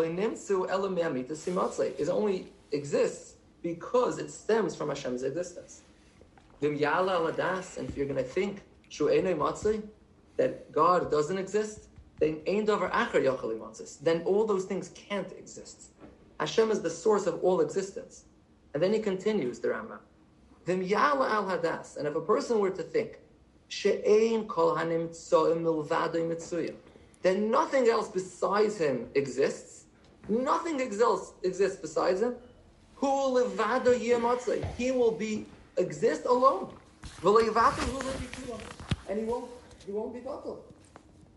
is 1.98 2.08
only 2.08 2.52
exists 2.72 3.34
because 3.62 4.18
it 4.18 4.30
stems 4.30 4.74
from 4.76 4.88
Hashem's 4.88 5.22
existence. 5.22 5.82
And 6.60 6.80
if 6.80 7.96
you're 7.96 8.06
going 8.06 8.16
to 8.16 8.24
think 8.24 8.62
that 10.36 10.72
God 10.72 11.10
doesn't 11.10 11.38
exist, 11.38 11.88
then 12.20 12.40
then 12.46 14.22
all 14.24 14.46
those 14.46 14.64
things 14.64 14.90
can't 14.94 15.32
exist. 15.32 15.90
Hashem 16.40 16.70
is 16.70 16.80
the 16.80 16.90
source 16.90 17.26
of 17.26 17.42
all 17.42 17.60
existence. 17.60 18.24
And 18.72 18.82
then 18.82 18.92
he 18.92 18.98
continues, 18.98 19.60
the 19.60 19.68
Rambam. 19.68 20.00
And 20.66 22.06
if 22.08 22.14
a 22.16 22.20
person 22.20 22.58
were 22.58 22.70
to 22.70 22.82
think, 22.82 23.18
then 27.24 27.50
nothing 27.50 27.88
else 27.88 28.08
besides 28.08 28.76
him 28.76 29.08
exists. 29.14 29.86
Nothing 30.28 30.78
else 31.00 31.32
exists 31.42 31.78
besides 31.80 32.20
him. 32.20 32.34
Who 32.96 33.06
will 33.06 33.32
live? 33.32 33.58
He 34.76 34.92
will 34.92 35.10
be 35.10 35.46
exist 35.78 36.26
alone. 36.26 36.68
And 39.08 39.18
he 39.18 39.24
won't 39.24 39.50
he 39.86 39.92
won't 39.92 40.12
be 40.12 40.20
bottled. 40.20 40.64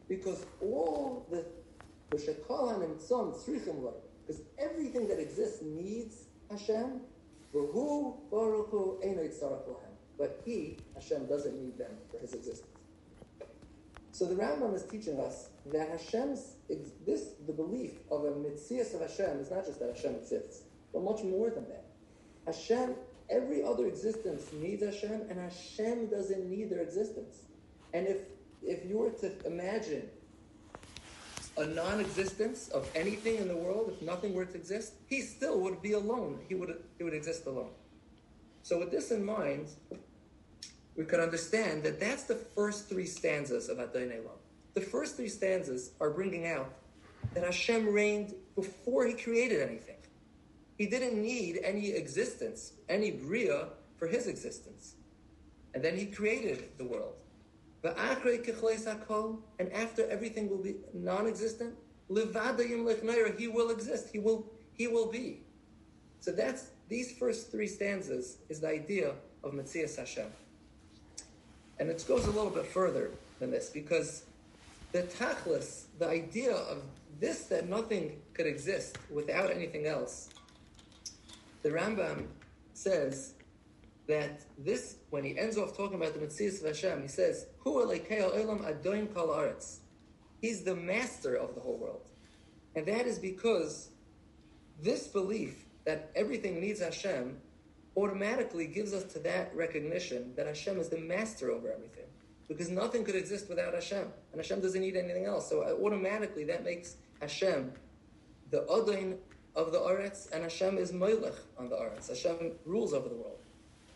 Because 0.10 0.46
all 0.62 1.26
the 1.32 1.46
because 2.10 2.28
everything 4.60 5.08
that 5.08 5.20
exists 5.20 5.62
needs 5.62 6.26
Hashem. 6.52 7.00
But 10.18 10.42
he, 10.44 10.78
Hashem, 10.96 11.28
doesn't 11.28 11.56
need 11.56 11.78
them 11.78 11.92
for 12.12 12.20
his 12.20 12.34
existence. 12.34 12.74
So 14.12 14.26
the 14.26 14.36
Rambam 14.36 14.76
is 14.76 14.84
teaching 14.84 15.20
us 15.20 15.50
that 15.72 15.90
Hashem's 15.90 16.54
this 17.06 17.30
the 17.46 17.54
belief 17.54 17.92
of 18.12 18.26
a 18.26 18.32
mitzias 18.32 18.94
of 18.94 19.02
Hashem 19.02 19.40
is 19.40 19.52
not 19.52 19.66
just 19.66 19.80
that 19.80 19.96
Hashem 19.96 20.16
exists, 20.16 20.64
but 20.94 21.04
much 21.04 21.24
more 21.24 21.50
than 21.50 21.68
that. 21.70 21.86
Hashem, 22.46 22.96
every 23.30 23.64
other 23.64 23.88
existence 23.88 24.52
needs 24.54 24.84
Hashem, 24.84 25.22
and 25.30 25.40
Hashem 25.40 26.08
doesn't 26.08 26.50
need 26.50 26.70
their 26.70 26.82
existence. 26.82 27.42
And 27.94 28.08
if 28.08 28.18
if 28.64 28.86
you 28.86 28.98
were 28.98 29.12
to 29.12 29.32
imagine 29.46 30.10
a 31.58 31.66
non-existence 31.66 32.70
of 32.70 32.90
anything 32.96 33.38
in 33.38 33.48
the 33.48 33.56
world, 33.56 33.92
if 33.96 34.02
nothing 34.02 34.34
were 34.34 34.46
to 34.46 34.56
exist, 34.56 34.94
he 35.08 35.22
still 35.22 35.60
would 35.60 35.82
be 35.82 35.94
alone. 35.94 36.40
He 36.48 36.56
would 36.56 36.84
he 36.98 37.04
would 37.04 37.14
exist 37.14 37.46
alone. 37.46 37.72
So 38.64 38.80
with 38.80 38.92
this 38.92 39.12
in 39.12 39.26
mind, 39.26 39.68
we 40.96 41.06
can 41.06 41.20
understand 41.20 41.84
that 41.84 42.00
that's 42.00 42.24
the 42.24 42.36
first 42.36 42.90
three 42.90 43.06
stanzas 43.06 43.70
of 43.70 43.80
Adonai 43.80 44.18
Elam. 44.18 44.40
The 44.78 44.86
first 44.86 45.16
three 45.16 45.28
stanzas 45.28 45.90
are 46.00 46.12
bringing 46.12 46.46
out 46.46 46.72
that 47.34 47.44
Hashem 47.44 47.92
reigned 47.92 48.36
before 48.54 49.08
he 49.08 49.14
created 49.14 49.68
anything. 49.68 49.96
He 50.78 50.86
didn't 50.86 51.20
need 51.20 51.60
any 51.64 51.94
existence, 51.94 52.74
any 52.88 53.10
bria 53.10 53.70
for 53.98 54.06
his 54.06 54.28
existence. 54.28 54.94
And 55.74 55.84
then 55.84 55.98
he 55.98 56.06
created 56.06 56.78
the 56.78 56.84
world. 56.84 57.16
And 57.84 57.98
after 57.98 58.30
everything 60.12 60.48
will 60.48 60.62
be 60.62 60.76
non-existent, 60.94 61.74
he 62.08 63.48
will 63.48 63.72
exist. 63.72 64.10
He 64.12 64.20
will, 64.20 64.46
he 64.74 64.88
will 64.88 65.12
be. 65.12 65.42
So 66.20 66.32
that's 66.32 66.68
these 66.88 67.18
first 67.18 67.50
three 67.50 67.66
stanzas 67.66 68.38
is 68.48 68.60
the 68.60 68.70
idea 68.70 69.16
of 69.44 69.54
Metzias 69.54 69.98
Hashem. 69.98 70.28
And 71.80 71.90
it 71.90 72.06
goes 72.08 72.28
a 72.28 72.30
little 72.30 72.52
bit 72.52 72.68
further 72.68 73.10
than 73.40 73.50
this 73.50 73.72
because 73.72 74.22
the 74.92 75.04
tachlis, 75.04 75.86
the 76.00 76.08
idea 76.08 76.54
of 76.54 76.84
this 77.20 77.46
that 77.46 77.68
nothing 77.68 78.22
could 78.34 78.46
exist 78.46 78.98
without 79.12 79.52
anything 79.52 79.86
else, 79.86 80.30
the 81.64 81.70
Rambam 81.70 82.28
says 82.74 83.34
that 84.08 84.42
this, 84.58 84.98
when 85.10 85.24
he 85.24 85.38
ends 85.38 85.58
off 85.58 85.76
talking 85.76 85.96
about 85.96 86.14
the 86.14 86.20
Mitzvahs 86.20 86.62
of 86.62 86.68
Hashem, 86.68 87.02
he 87.02 87.08
says, 87.08 87.48
Hu 87.60 87.74
olam 87.74 88.62
adoin 88.64 89.14
kol 89.14 89.30
aretz. 89.30 89.80
He's 90.42 90.64
the 90.64 90.76
master 90.76 91.36
of 91.36 91.56
the 91.56 91.62
whole 91.62 91.78
world. 91.78 92.08
And 92.76 92.86
that 92.86 93.06
is 93.08 93.20
because 93.20 93.90
this 94.82 95.08
belief 95.08 95.66
that 95.86 96.12
everything 96.16 96.62
needs 96.62 96.80
Hashem 96.80 97.38
automatically 97.96 98.68
gives 98.68 98.94
us 98.94 99.04
to 99.14 99.20
that 99.20 99.54
recognition 99.56 100.34
that 100.36 100.46
Hashem 100.46 100.80
is 100.80 100.90
the 100.90 101.00
master 101.00 101.52
over 101.52 101.72
everything. 101.72 101.97
Because 102.48 102.70
nothing 102.70 103.04
could 103.04 103.16
exist 103.16 103.50
without 103.50 103.74
Hashem. 103.74 104.08
And 104.32 104.42
Hashem 104.42 104.62
doesn't 104.62 104.80
need 104.80 104.96
anything 104.96 105.26
else. 105.26 105.50
So 105.50 105.64
uh, 105.64 105.84
automatically 105.84 106.46
that 106.46 106.64
makes 106.64 106.96
Hashem 107.20 107.74
the 108.52 108.62
Adain 108.70 109.18
of 109.56 109.72
the 109.72 109.80
Aretz, 109.80 110.32
and 110.32 110.44
Hashem 110.44 110.78
is 110.78 110.94
Melech 110.94 111.34
on 111.58 111.70
the 111.70 111.76
Aretz. 111.76 112.08
Hashem 112.08 112.54
rules 112.66 112.94
over 112.94 113.10
the 113.10 113.16
world. 113.16 113.40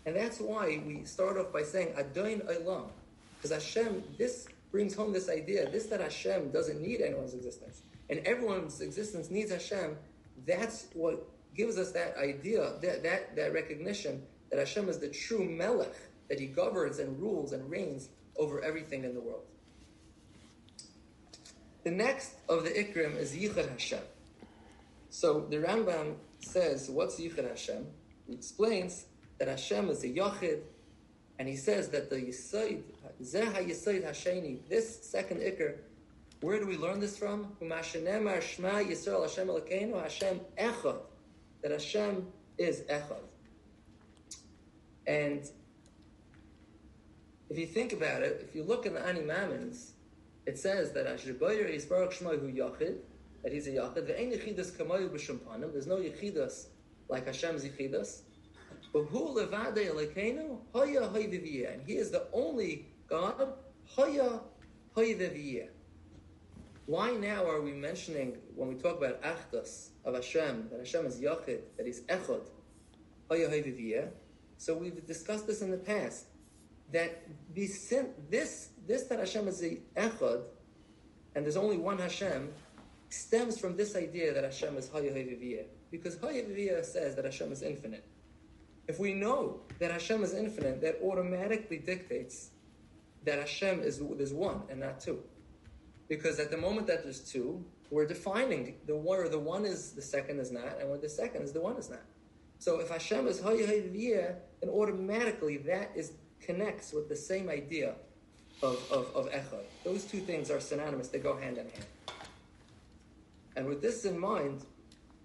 And 0.05 0.15
that's 0.15 0.39
why 0.39 0.81
we 0.85 1.05
start 1.05 1.37
off 1.37 1.53
by 1.53 1.63
saying 1.63 1.93
Adoin 1.93 2.45
Olam. 2.45 2.89
Because 3.37 3.51
Hashem, 3.51 4.03
this 4.17 4.47
brings 4.71 4.95
home 4.95 5.13
this 5.13 5.29
idea, 5.29 5.69
this 5.69 5.85
that 5.87 6.01
Hashem 6.01 6.51
doesn't 6.51 6.81
need 6.81 7.01
anyone's 7.01 7.33
existence. 7.33 7.83
And 8.09 8.19
everyone's 8.25 8.81
existence 8.81 9.29
needs 9.29 9.51
Hashem. 9.51 9.95
That's 10.45 10.87
what 10.93 11.27
gives 11.55 11.77
us 11.77 11.91
that 11.91 12.17
idea, 12.17 12.73
that, 12.81 13.03
that, 13.03 13.35
that 13.35 13.53
recognition 13.53 14.23
that 14.49 14.59
Hashem 14.59 14.89
is 14.89 14.99
the 14.99 15.09
true 15.09 15.45
Melech, 15.45 15.95
that 16.29 16.39
he 16.39 16.47
governs 16.47 16.99
and 16.99 17.19
rules 17.19 17.53
and 17.53 17.69
reigns 17.69 18.09
over 18.37 18.63
everything 18.63 19.03
in 19.03 19.13
the 19.13 19.21
world. 19.21 19.43
The 21.83 21.91
next 21.91 22.35
of 22.47 22.63
the 22.63 22.69
Ikrim 22.69 23.17
is 23.17 23.33
Yichud 23.33 23.69
Hashem. 23.69 23.99
So 25.09 25.47
the 25.49 25.57
Rambam 25.57 26.15
says, 26.39 26.89
what's 26.89 27.19
Yichud 27.19 27.47
Hashem? 27.47 27.85
He 28.27 28.33
explains 28.33 29.05
that 29.39 29.47
Hashem 29.47 29.89
is 29.89 30.03
a 30.03 30.09
Yachid, 30.09 30.61
and 31.39 31.47
he 31.47 31.55
says 31.55 31.89
that 31.89 32.09
the 32.09 32.17
Yisoid, 32.17 32.83
Zeh 33.23 33.51
HaYisoid 33.51 34.07
Hasheni, 34.07 34.59
this 34.69 35.03
second 35.03 35.41
Ikr, 35.41 35.77
where 36.41 36.59
do 36.59 36.67
we 36.67 36.77
learn 36.77 36.99
this 36.99 37.17
from? 37.17 37.55
Hashem 37.59 38.05
Echad, 38.05 40.99
that 41.61 41.71
Hashem 41.71 42.27
is 42.57 42.81
Echad. 42.81 43.21
And 45.07 45.49
if 47.51 47.57
you 47.57 47.67
think 47.67 47.91
about 47.91 48.21
it, 48.21 48.39
if 48.47 48.55
you 48.55 48.63
look 48.63 48.85
in 48.85 48.93
the 48.93 49.05
Ani 49.05 49.19
Mammons, 49.19 49.91
it 50.45 50.57
says 50.57 50.93
that 50.93 51.05
Ashriboyer 51.05 51.69
is 51.69 51.83
Baruch 51.85 52.13
Shema 52.13 52.37
Hu 52.37 52.49
Yachid, 52.49 52.99
that 53.43 53.51
he's 53.51 53.67
a 53.67 53.71
Yachid. 53.71 54.07
Ve'en 54.07 54.31
Yechidas 54.31 54.71
Kamayu 54.71 55.09
B'Shumpanim. 55.09 55.73
There's 55.73 55.85
no 55.85 55.97
Yechidas 55.97 56.67
like 57.09 57.25
Hashem's 57.25 57.65
Yechidas. 57.65 58.21
And 58.93 59.07
he 61.85 61.93
is 61.93 62.11
the 62.11 62.27
only 62.31 62.85
God 63.07 63.53
Hoya, 63.85 64.39
hoya 64.95 65.15
v'viyeh. 65.15 65.67
Why 66.85 67.11
now 67.11 67.45
are 67.45 67.61
we 67.61 67.73
mentioning, 67.73 68.37
when 68.55 68.69
we 68.69 68.75
talk 68.75 68.97
about 68.97 69.21
Achdus 69.23 69.89
of 70.05 70.15
Hashem, 70.15 70.69
that 70.71 70.79
Hashem 70.79 71.05
is 71.05 71.19
Yachid, 71.19 71.59
that 71.75 71.85
He's 71.85 71.99
Echad, 72.03 72.47
Hoya, 73.29 73.49
hoya 73.49 73.63
v'viyeh? 73.63 74.09
So 74.57 74.73
we've 74.73 75.05
discussed 75.05 75.47
this 75.47 75.61
in 75.61 75.71
the 75.71 75.77
past, 75.77 76.27
that 76.91 77.23
this, 77.55 77.89
this 78.87 79.03
that 79.03 79.19
Hashem 79.19 79.47
is 79.47 79.59
the 79.59 79.79
Echad, 79.95 80.41
and 81.35 81.45
there's 81.45 81.57
only 81.57 81.77
one 81.77 81.97
Hashem, 81.97 82.49
stems 83.09 83.57
from 83.57 83.75
this 83.75 83.95
idea 83.95 84.33
that 84.33 84.43
Hashem 84.43 84.77
is 84.77 84.89
hoya. 84.89 85.13
Because 85.91 86.17
Hoya 86.17 86.83
says 86.83 87.15
that 87.15 87.25
Hashem 87.25 87.51
is 87.51 87.61
infinite. 87.61 88.05
If 88.87 88.99
we 88.99 89.13
know 89.13 89.61
that 89.79 89.91
Hashem 89.91 90.23
is 90.23 90.33
infinite, 90.33 90.81
that 90.81 90.99
automatically 91.03 91.77
dictates 91.77 92.51
that 93.25 93.39
Hashem 93.39 93.81
is 93.81 94.01
there's 94.17 94.33
one 94.33 94.61
and 94.69 94.79
not 94.79 94.99
two. 94.99 95.19
Because 96.07 96.39
at 96.39 96.51
the 96.51 96.57
moment 96.57 96.87
that 96.87 97.03
there's 97.03 97.19
two, 97.19 97.63
we're 97.89 98.07
defining 98.07 98.75
the 98.87 98.95
one, 98.95 99.19
or 99.19 99.29
the 99.29 99.39
one 99.39 99.65
is 99.65 99.91
the 99.91 100.01
second 100.01 100.39
is 100.39 100.51
not, 100.51 100.79
and 100.79 100.89
where 100.89 100.97
the 100.97 101.09
second 101.09 101.43
is 101.43 101.51
the 101.51 101.61
one 101.61 101.75
is 101.77 101.89
not. 101.89 102.01
So 102.57 102.79
if 102.79 102.89
Hashem 102.89 103.27
is 103.27 103.39
Hayah 103.41 104.35
then 104.61 104.69
automatically 104.69 105.57
that 105.57 105.91
is 105.95 106.13
connects 106.41 106.93
with 106.93 107.09
the 107.09 107.15
same 107.15 107.49
idea 107.49 107.95
of, 108.61 108.77
of, 108.91 109.15
of 109.15 109.31
Echad. 109.31 109.65
Those 109.83 110.03
two 110.05 110.19
things 110.19 110.51
are 110.51 110.59
synonymous, 110.59 111.07
they 111.07 111.19
go 111.19 111.35
hand 111.35 111.57
in 111.57 111.69
hand. 111.69 111.85
And 113.55 113.67
with 113.67 113.81
this 113.81 114.05
in 114.05 114.17
mind, 114.17 114.65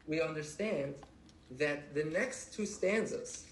we 0.06 0.20
understand 0.20 0.94
that 1.52 1.94
the 1.94 2.04
next 2.04 2.54
two 2.54 2.66
stanzas, 2.66 3.46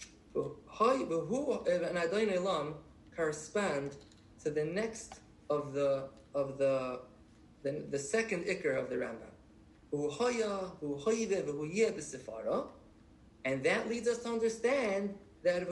correspond 3.15 3.97
to 4.43 4.51
the 4.51 4.65
next 4.65 5.21
of 5.49 5.73
the 5.73 6.09
of 6.35 6.59
the 6.59 7.01
the, 7.63 7.85
the 7.91 7.99
second 7.99 8.45
ikr 8.45 8.77
of 8.77 8.91
the 8.91 8.97
Rambam. 8.97 9.31
And 13.45 13.63
that 13.63 13.89
leads 13.89 14.09
us 14.09 14.19
to 14.19 14.29
understand 14.29 15.15
that 15.45 15.63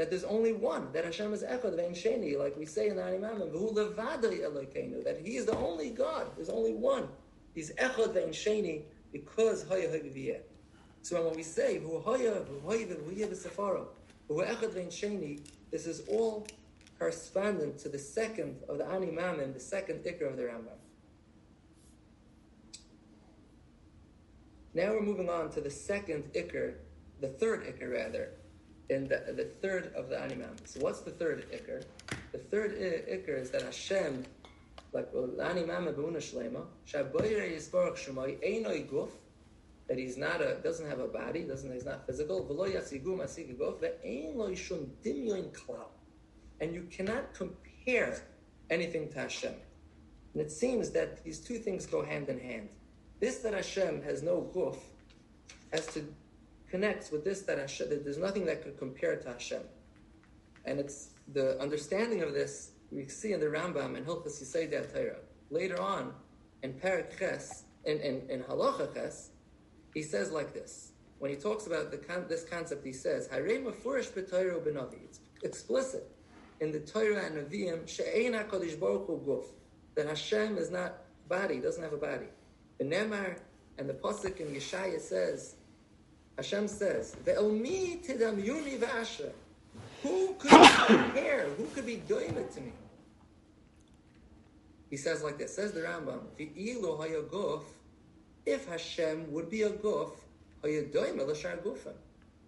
that 0.00 0.08
there's 0.08 0.24
only 0.24 0.54
one, 0.54 0.90
that 0.94 1.04
Hashem 1.04 1.34
is 1.34 1.42
echad 1.42 1.76
vein 1.76 2.38
like 2.38 2.56
we 2.56 2.64
say 2.64 2.88
in 2.88 2.96
the 2.96 3.02
Animam, 3.02 3.52
that 5.04 5.20
He 5.22 5.36
is 5.36 5.44
the 5.44 5.54
only 5.58 5.90
God. 5.90 6.26
There's 6.36 6.48
only 6.48 6.72
one. 6.72 7.06
He's 7.54 7.70
echad 7.72 8.14
vein 8.14 8.30
sheni 8.30 8.84
because 9.12 9.68
haya 9.68 9.90
haya 9.90 10.38
So 11.02 11.22
when 11.22 11.36
we 11.36 11.42
say 11.42 11.80
hu 11.80 12.00
haya 12.00 12.32
hu 12.32 12.66
haya 12.66 12.86
hu 12.86 13.86
hu 14.28 14.42
echad 14.42 14.72
vein 14.72 14.86
sheni, 14.86 15.46
this 15.70 15.86
is 15.86 16.00
all 16.08 16.46
correspondent 16.98 17.76
to 17.80 17.90
the 17.90 17.98
second 17.98 18.56
of 18.70 18.78
the 18.78 18.86
Ani 18.86 19.10
Mammon, 19.10 19.52
the 19.52 19.60
second 19.60 20.02
Ikr 20.04 20.30
of 20.30 20.38
the 20.38 20.44
Rambam. 20.44 20.78
Now 24.72 24.92
we're 24.92 25.02
moving 25.02 25.28
on 25.28 25.50
to 25.50 25.60
the 25.60 25.68
second 25.68 26.32
Ikr, 26.32 26.76
the 27.20 27.28
third 27.28 27.64
Ikr 27.64 27.92
rather, 27.92 28.30
in 28.90 29.08
the, 29.08 29.22
the 29.34 29.44
third 29.62 29.92
of 29.94 30.08
the 30.08 30.20
Ani 30.20 30.34
Mammon. 30.34 30.66
So 30.66 30.80
what's 30.80 31.00
the 31.00 31.10
third 31.12 31.46
Ikr? 31.50 31.84
The 32.32 32.38
third 32.38 32.78
Ikr 32.78 33.40
is 33.40 33.50
that 33.50 33.62
Hashem, 33.62 34.24
like 34.92 35.08
Ani 35.14 35.64
Mammon 35.64 35.94
B'una 35.94 36.18
Shlema, 36.18 36.64
Shaboyre 36.86 37.56
Yisbarach 37.56 37.96
Shemai 37.96 38.38
Einoi 38.44 38.88
Guf, 38.90 39.10
that 39.88 39.98
he's 39.98 40.16
not 40.16 40.40
a 40.40 40.56
doesn't 40.62 40.88
have 40.88 41.00
a 41.00 41.08
body, 41.08 41.42
doesn't 41.42 41.72
he's 41.72 41.84
not 41.84 42.06
physical. 42.06 42.44
V'lo 42.44 42.72
yasigu 42.72 43.16
masigi 43.16 43.56
guf 43.56 43.80
ve'ein 43.80 44.36
lo 44.36 44.48
yishun 44.48 44.86
dimyon 45.04 45.50
klal 45.52 45.88
and 46.60 46.74
you 46.74 46.82
cannot 46.90 47.34
compare 47.34 48.22
anything 48.68 49.08
to 49.08 49.18
Hashem. 49.18 49.54
And 50.34 50.42
it 50.42 50.52
seems 50.52 50.90
that 50.90 51.24
these 51.24 51.40
two 51.40 51.58
things 51.58 51.86
go 51.86 52.04
hand 52.04 52.28
in 52.28 52.38
hand. 52.38 52.68
This 53.18 53.38
that 53.38 53.54
Hashem 53.54 54.02
has 54.02 54.22
no 54.22 54.48
guf 54.54 54.76
has 55.72 55.86
to 55.94 56.04
connect 56.70 57.10
with 57.12 57.24
this 57.24 57.42
that 57.42 57.58
Hashem, 57.58 57.90
that 57.90 58.04
there's 58.04 58.18
nothing 58.18 58.46
that 58.46 58.62
could 58.62 58.78
compare 58.78 59.16
to 59.16 59.32
Hashem. 59.32 59.62
And 60.64 60.78
it's 60.78 61.10
the 61.32 61.60
understanding 61.60 62.22
of 62.22 62.32
this 62.32 62.72
we 62.92 63.08
see 63.08 63.32
in 63.32 63.40
the 63.40 63.46
Rambam 63.46 63.96
and 63.96 64.06
Hilchas 64.06 64.42
Yisei 64.42 64.70
Torah. 64.92 65.16
Later 65.50 65.80
on, 65.80 66.12
in 66.62 66.72
Parak 66.74 67.18
Ches, 67.18 67.64
in, 67.84 67.98
in, 68.00 68.22
in 68.28 68.42
Halacha 68.42 68.94
Ches, 68.94 69.30
he 69.94 70.02
says 70.02 70.30
like 70.30 70.52
this. 70.52 70.92
When 71.18 71.30
he 71.30 71.36
talks 71.36 71.66
about 71.66 71.90
the 71.90 71.98
this 72.28 72.44
concept, 72.44 72.84
he 72.84 72.92
says, 72.92 73.28
It's 73.32 75.20
explicit 75.42 76.10
in 76.60 76.72
the 76.72 76.80
Torah 76.80 77.24
and 77.26 77.36
Nevi'im, 77.36 77.88
she'ein 77.88 78.32
HaKadosh 78.32 78.78
Baruch 78.78 79.06
Hu 79.06 79.20
guf, 79.26 79.44
that 79.96 80.06
Hashem 80.06 80.58
is 80.58 80.70
not 80.70 80.98
body, 81.28 81.58
doesn't 81.58 81.82
have 81.82 81.92
a 81.92 81.98
body. 81.98 82.26
The 82.78 82.84
Nemar 82.84 83.38
and 83.78 83.88
the 83.88 83.94
Pasuk 83.94 84.40
in 84.40 84.48
Yeshaya 84.48 85.00
says, 85.00 85.56
Hashem 86.40 86.68
says, 86.68 87.14
Ve'omi 87.26 88.02
tidam 88.02 88.42
yuni 88.42 88.78
v'asher. 88.78 89.30
Who 90.02 90.34
could 90.38 90.50
compare? 90.86 91.48
Who 91.58 91.66
could 91.74 91.84
be 91.84 91.96
doing 91.96 92.34
it 92.34 92.50
to 92.52 92.62
me? 92.62 92.72
He 94.88 94.96
says 94.96 95.22
like 95.22 95.36
this, 95.36 95.54
says 95.54 95.72
the 95.72 95.80
Rambam, 95.80 96.20
V'ilu 96.38 96.98
hayaguf, 96.98 97.64
if 98.46 98.66
Hashem 98.66 99.30
would 99.30 99.50
be 99.50 99.64
a 99.64 99.70
guf, 99.70 100.12
hayadoim 100.64 101.18
l'shar 101.18 101.58
gufim, 101.58 101.92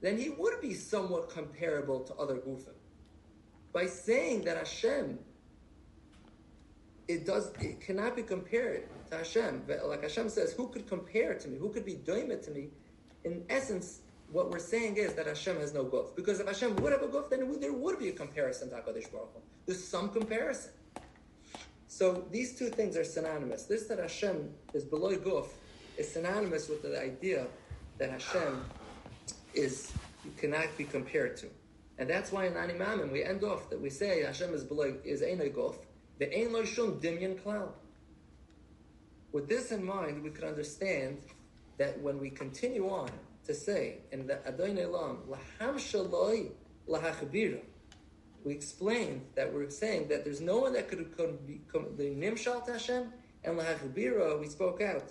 then 0.01 0.17
he 0.17 0.31
would 0.31 0.63
be 0.63 0.73
somewhat 0.73 1.29
comparable 1.29 2.01
to 2.01 2.15
other 2.15 2.37
gufim 2.37 2.73
by 3.75 3.85
saying 3.85 4.45
that 4.45 4.57
Hashem, 4.57 5.19
it 7.09 7.27
does, 7.27 7.53
it 7.61 7.83
cannot 7.83 8.17
be 8.17 8.23
compared 8.23 8.85
to 9.11 9.19
Hashem. 9.19 9.65
Like 9.85 10.03
Hashem 10.03 10.31
says, 10.31 10.55
who 10.55 10.69
could 10.69 10.89
compare 10.89 11.35
to 11.35 11.49
me? 11.49 11.59
Who 11.59 11.69
could 11.69 11.85
be 11.85 11.97
doing 11.97 12.31
it 12.31 12.43
to 12.45 12.51
me? 12.51 12.71
In 13.25 13.45
essence, 13.49 14.01
what 14.31 14.51
we're 14.51 14.59
saying 14.59 14.97
is 14.97 15.15
that 15.15 15.27
Hashem 15.27 15.59
has 15.59 15.75
no 15.75 15.85
guf. 15.85 16.17
Because 16.17 16.41
if 16.41 16.47
Hashem 16.47 16.77
would 16.77 16.93
have 16.93 17.03
a 17.03 17.09
guf, 17.09 17.31
then 17.31 17.61
there 17.61 17.73
would 17.73 17.99
be 17.99 18.09
a 18.09 18.13
comparison 18.13 18.71
to 18.71 18.77
HaKadosh 18.77 19.13
Baruch 19.13 19.35
Hu. 19.35 19.41
There's 19.67 19.85
some 19.85 20.09
comparison. 20.09 20.73
So 21.87 22.25
these 22.31 22.59
two 22.59 22.71
things 22.71 22.97
are 22.97 23.05
synonymous. 23.05 23.65
This 23.65 23.85
that 23.89 23.99
Hashem 23.99 24.51
is 24.73 24.85
below 24.85 25.15
guf 25.17 25.49
is 25.99 26.11
synonymous 26.11 26.69
with 26.69 26.83
the 26.83 27.01
idea 27.01 27.47
that 27.99 28.11
Hashem 28.11 28.65
is 29.55 29.93
you 30.25 30.31
cannot 30.39 30.69
be 30.79 30.85
compared 30.85 31.37
to. 31.39 31.47
And 31.99 32.09
that's 32.09 32.33
why 32.33 32.47
in 32.47 32.55
Animamim 32.55 33.13
we 33.13 33.23
end 33.23 33.45
off 33.45 33.69
that 33.71 33.81
we 33.81 33.91
say 33.91 34.23
Hashem 34.23 34.55
is 34.55 34.65
below 34.65 34.97
is 35.05 35.21
Einoi 35.21 35.55
Gof, 35.55 35.77
the 36.19 36.27
Ein 36.35 36.65
Shum 36.65 36.99
Dimyan 37.01 37.39
Klal. 37.41 37.69
With 39.33 39.49
this 39.49 39.73
in 39.73 39.85
mind, 39.85 40.23
we 40.23 40.31
can 40.31 40.45
understand 40.45 41.19
that 41.83 42.01
when 42.01 42.17
we 42.21 42.31
continue 42.31 42.89
on 42.89 43.11
to 43.45 43.53
say 43.53 43.99
in 44.13 44.25
the 44.29 44.39
Adon 44.47 44.77
Olam, 44.77 45.17
Laham 45.33 45.75
Shaloi 45.75 46.51
Lahachbira, 46.89 47.61
we 48.45 48.53
explained 48.53 49.23
that 49.35 49.53
we're 49.53 49.69
saying 49.69 50.07
that 50.07 50.25
there's 50.25 50.41
no 50.41 50.59
one 50.59 50.73
that 50.75 50.87
could 50.89 51.05
become 51.45 51.97
the 51.97 52.05
Nimshal 52.05 52.65
Hashem, 52.69 53.13
and 53.43 53.59
Lahachbira, 53.59 54.39
we 54.39 54.47
spoke 54.47 54.81
out 54.81 55.09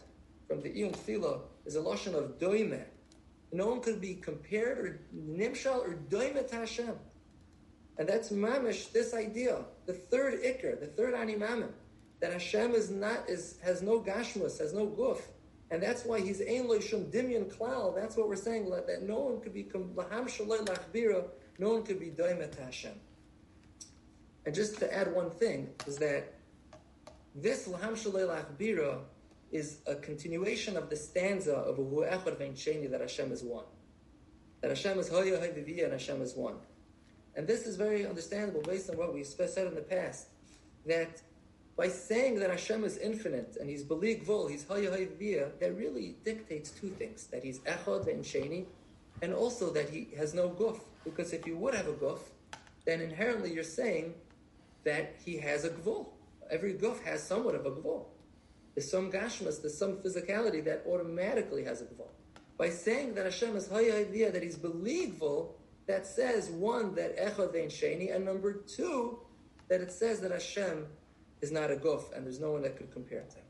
from 0.47 0.62
the 0.62 0.69
Iyun 0.69 0.95
Philo, 0.95 1.41
is 1.65 1.75
a 1.75 1.81
lotion 1.81 2.15
of 2.15 2.39
Doimeh, 2.39 2.86
no 3.51 3.67
one 3.67 3.81
could 3.81 3.99
be 3.99 4.15
compared 4.15 4.77
or 4.79 4.99
nimshal 5.13 5.86
or 5.86 5.97
doimet 6.10 6.51
Hashem. 6.51 6.95
And 7.97 8.07
that's 8.07 8.29
mamish, 8.29 8.93
this 8.93 9.13
idea, 9.13 9.65
the 9.86 9.93
third 9.93 10.41
ikr, 10.41 10.79
the 10.79 10.88
third 10.88 11.13
animamim, 11.15 11.71
that 12.21 12.31
Hashem 12.31 12.71
is 12.71 12.89
not 12.89 13.27
is 13.27 13.57
has 13.62 13.81
no 13.81 13.99
gashmus, 13.99 14.60
has 14.60 14.73
no 14.73 14.88
guf. 14.88 15.19
And 15.71 15.81
that's 15.81 16.03
why 16.03 16.19
he's 16.19 16.41
ein 16.41 16.67
loishum 16.67 17.10
dimyan 17.12 17.45
klal. 17.45 17.95
That's 17.95 18.17
what 18.17 18.27
we're 18.27 18.36
saying, 18.36 18.69
that 18.69 19.03
no 19.03 19.19
one 19.19 19.39
could 19.39 19.53
be 19.53 19.63
laham 19.63 20.25
shaloi 20.25 20.65
lachbira, 20.65 21.23
no 21.57 21.69
one 21.69 21.84
could 21.84 21.99
be 21.99 22.07
doimet 22.07 22.60
Hashem. 22.60 22.91
And 24.45 24.53
just 24.53 24.79
to 24.79 24.93
add 24.93 25.13
one 25.13 25.31
thing, 25.31 25.69
is 25.88 25.97
that 25.97 26.34
this 27.34 27.69
laham 27.69 27.93
shaloi 27.93 28.27
lachbira 28.27 28.99
is 29.51 29.79
a 29.88 29.95
continuation 29.95 30.75
of 30.75 30.89
the 30.89 30.95
stanza 30.95 31.53
of 31.53 31.77
Uhu 31.77 32.10
Echad 32.10 32.38
Vein 32.38 32.53
Sheni 32.53 32.89
that 32.91 33.01
Hashem 33.01 33.31
is 33.31 33.41
one. 33.41 33.65
That 34.62 34.69
Hashem 34.69 34.99
is 34.99 35.10
Hoya 35.10 35.38
Hayviviya 35.38 35.86
and 35.86 35.93
Hashem 35.93 36.21
is 36.21 36.36
one. 36.36 36.55
And 37.36 37.47
this 37.47 37.65
is 37.65 37.77
very 37.77 38.05
understandable 38.05 38.62
based 38.62 38.89
on 38.89 38.97
what 38.97 39.13
we 39.13 39.23
said 39.23 39.67
in 39.67 39.75
the 39.75 39.81
past. 39.81 40.27
That 40.86 41.21
by 41.81 41.87
saying 41.87 42.35
that 42.35 42.51
Hashem 42.51 42.83
is 42.83 42.99
infinite 42.99 43.57
and 43.59 43.67
He's 43.67 43.83
Belig 43.83 44.21
Vol, 44.21 44.45
He's 44.45 44.63
Hoya 44.63 44.91
that 44.91 45.75
really 45.75 46.15
dictates 46.23 46.69
two 46.69 46.89
things. 46.89 47.25
That 47.31 47.43
He's 47.43 47.57
Echad 47.61 48.05
Vein 48.05 48.19
Sheni 48.19 48.65
and 49.23 49.33
also 49.33 49.71
that 49.71 49.89
He 49.89 50.09
has 50.15 50.35
no 50.35 50.49
guf. 50.49 50.79
Because 51.03 51.33
if 51.33 51.47
you 51.47 51.57
would 51.57 51.73
have 51.73 51.87
a 51.87 51.93
guf, 51.93 52.19
then 52.85 53.01
inherently 53.01 53.51
you're 53.51 53.63
saying 53.63 54.13
that 54.83 55.15
He 55.25 55.37
has 55.37 55.65
a 55.65 55.69
gvul. 55.69 56.09
Every 56.51 56.75
guf 56.75 57.01
has 57.01 57.23
somewhat 57.23 57.55
of 57.55 57.65
a 57.65 57.71
gvul. 57.71 58.05
There's 58.75 58.91
some 58.91 59.11
gashmas, 59.11 59.59
there's 59.63 59.75
some 59.75 59.93
physicality 60.03 60.63
that 60.65 60.83
automatically 60.87 61.63
has 61.63 61.81
a 61.81 61.85
gvul. 61.85 62.09
By 62.59 62.69
saying 62.69 63.15
that 63.15 63.25
Hashem 63.25 63.55
is 63.55 63.67
high 63.67 63.89
that 63.89 64.43
He's 64.43 64.55
believable, 64.55 65.55
that 65.87 66.05
says 66.05 66.51
one 66.51 66.93
that 66.93 67.17
echad 67.17 67.53
vein 67.53 67.69
sheni, 67.69 68.15
and 68.15 68.23
number 68.23 68.53
two 68.53 69.17
that 69.67 69.81
it 69.81 69.91
says 69.91 70.19
that 70.21 70.29
Hashem 70.29 70.85
is 71.41 71.51
not 71.51 71.71
a 71.71 71.75
guf 71.75 72.15
and 72.15 72.25
there's 72.25 72.39
no 72.39 72.51
one 72.51 72.62
that 72.62 72.77
could 72.77 72.91
compare 72.91 73.21
to 73.21 73.36
him. 73.38 73.45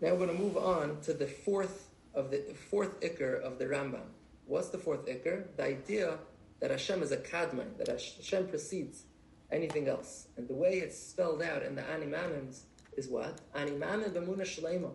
Now 0.00 0.10
we're 0.14 0.26
going 0.26 0.36
to 0.36 0.42
move 0.42 0.56
on 0.56 1.00
to 1.02 1.12
the 1.12 1.28
fourth 1.28 1.90
of 2.14 2.30
the 2.30 2.42
fourth 2.70 3.00
ikr 3.00 3.40
of 3.40 3.58
the 3.58 3.66
Rambam. 3.66 4.08
What's 4.46 4.68
the 4.70 4.78
fourth 4.78 5.06
ikr? 5.06 5.44
The 5.56 5.64
idea 5.64 6.18
that 6.60 6.70
Hashem 6.70 7.02
is 7.02 7.12
a 7.12 7.18
kadman, 7.18 7.76
that 7.78 7.88
Hashem 7.88 8.48
precedes 8.48 9.04
anything 9.52 9.88
else. 9.88 10.26
And 10.36 10.48
the 10.48 10.54
way 10.54 10.78
it's 10.78 10.98
spelled 10.98 11.42
out 11.42 11.62
in 11.62 11.76
the 11.76 11.82
Animamins 11.82 12.62
is 12.96 13.08
what? 13.08 13.40
Animamin 13.54 14.12
b'muna 14.12 14.42
shalema. 14.42 14.90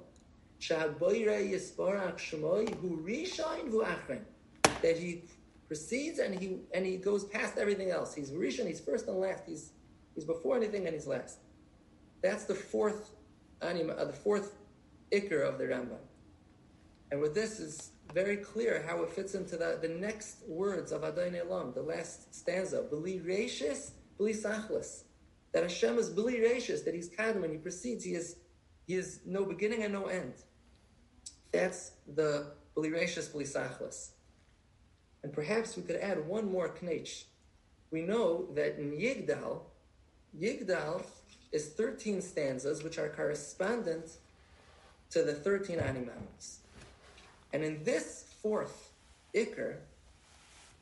Sha'boire 0.60 1.52
yisbarach 1.52 2.18
shemoy 2.18 2.76
hu 2.82 3.02
rishain 3.08 3.70
hu. 3.70 3.86
That 4.82 4.98
he 4.98 5.24
precedes 5.68 6.20
and 6.20 6.38
he 6.38 6.60
and 6.74 6.86
he 6.86 6.98
goes 6.98 7.26
past 7.26 7.58
everything 7.58 7.92
else. 7.92 8.14
He's 8.14 8.32
rishon, 8.32 8.68
he's 8.68 8.80
first 8.80 9.08
and 9.08 9.18
last. 9.18 9.44
He's 9.46 9.72
he's 10.16 10.26
before 10.26 10.56
anything 10.56 10.86
and 10.86 10.94
he's 10.94 11.08
last. 11.08 11.40
That's 12.22 12.46
the 12.46 12.56
fourth 12.56 13.12
anima, 13.62 13.94
uh, 13.94 14.06
the 14.06 14.14
fourth 14.14 14.56
ikr 15.12 15.48
of 15.48 15.58
the 15.58 15.66
Rambam. 15.66 16.00
And 17.12 17.22
with 17.22 17.34
this 17.34 17.60
is 17.60 17.92
very 18.14 18.38
clear 18.38 18.84
how 18.88 19.02
it 19.04 19.10
fits 19.10 19.36
into 19.36 19.58
the, 19.58 19.80
the 19.82 19.88
next 19.88 20.44
words 20.48 20.92
of 20.92 21.04
Adon 21.04 21.34
Olam, 21.34 21.74
the 21.74 21.82
last 21.82 22.34
stanza. 22.34 22.84
Beli 22.90 23.20
reishis, 23.20 23.92
beli 24.18 24.34
sachlis. 24.34 25.04
That 25.54 25.64
Hashem 25.64 25.98
is 25.98 26.10
beli 26.10 26.40
reishis, 26.40 26.84
that 26.86 26.94
He's 26.94 27.10
kadam, 27.10 27.44
and 27.44 27.52
He 27.52 27.58
proceeds, 27.58 28.04
He 28.04 28.14
is, 28.14 28.38
he 28.86 28.96
is 28.96 29.22
no 29.26 29.46
beginning 29.46 29.84
and 29.84 29.94
no 29.94 30.06
end. 30.06 30.34
That's 31.52 31.92
the 32.14 32.52
beli 32.76 32.90
reishis, 32.90 33.32
beli 33.32 33.46
sachlis. 33.46 34.10
And 35.28 35.36
perhaps 35.36 35.76
we 35.76 35.84
could 35.84 35.98
add 35.98 36.26
one 36.26 36.50
more 36.50 36.70
knech. 36.70 37.26
We 37.92 38.02
know 38.02 38.46
that 38.56 38.80
in 38.80 38.92
Yigdal, 38.94 39.60
Yigdal 40.40 41.04
is 41.52 41.68
13 41.68 42.22
stanzas 42.22 42.82
which 42.82 42.98
are 42.98 43.10
correspondent 43.10 44.12
to 45.10 45.24
the 45.24 45.34
13 45.34 45.80
animals. 45.80 46.60
And 47.52 47.62
in 47.62 47.84
this 47.84 48.24
fourth 48.42 48.94
ikr, 49.36 49.76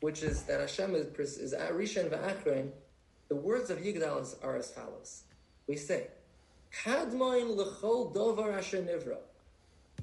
which 0.02 0.22
is 0.22 0.44
that 0.44 0.60
Hashem 0.60 0.94
is, 0.94 1.08
is 1.40 1.56
v'Achrein, 1.56 2.70
the 3.28 3.36
words 3.36 3.72
of 3.72 3.80
Yigdal 3.80 4.36
are 4.44 4.58
as 4.58 4.70
follows. 4.70 5.24
We 5.66 5.76
say, 5.76 6.10
Kadmoin 6.84 7.58
l'chol 7.58 8.14
dovar 8.14 8.56
asher 8.56 8.84
nivra. 8.84 9.18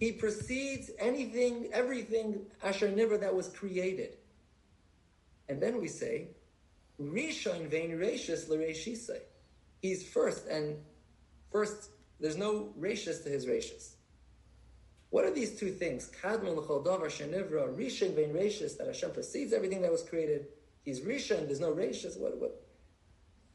He 0.00 0.10
precedes 0.10 0.90
anything, 0.98 1.68
everything 1.72 2.40
asher 2.64 2.88
nivra 2.88 3.20
that 3.20 3.32
was 3.32 3.46
created. 3.46 4.16
And 5.52 5.60
then 5.60 5.82
we 5.82 5.88
say, 5.88 6.28
Rishon 6.98 7.68
vein 7.68 7.90
reishis 7.90 8.48
l'reishisei. 8.48 9.20
He's 9.82 10.02
first, 10.02 10.46
and 10.46 10.78
first, 11.50 11.90
there's 12.18 12.38
no 12.38 12.72
reishis 12.80 13.22
to 13.24 13.28
his 13.28 13.44
reishis. 13.44 13.90
What 15.10 15.26
are 15.26 15.30
these 15.30 15.58
two 15.58 15.70
things? 15.70 16.10
Kadmon 16.22 16.56
l'chol 16.56 16.82
davar 16.86 17.08
shenivra, 17.08 17.76
rishon 17.76 18.14
vein 18.14 18.32
reishis, 18.32 18.78
that 18.78 18.86
Hashem 18.86 19.10
precedes 19.10 19.52
everything 19.52 19.82
that 19.82 19.92
was 19.92 20.02
created. 20.02 20.46
He's 20.86 21.00
rishon, 21.00 21.46
there's 21.46 21.60
no 21.60 21.74
reishis. 21.74 22.18
What, 22.18 22.38
what? 22.38 22.62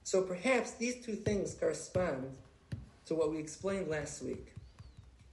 So 0.03 0.21
perhaps 0.21 0.73
these 0.73 1.03
two 1.03 1.15
things 1.15 1.55
correspond 1.55 2.29
to 3.07 3.15
what 3.15 3.31
we 3.31 3.39
explained 3.39 3.87
last 3.87 4.21
week. 4.21 4.53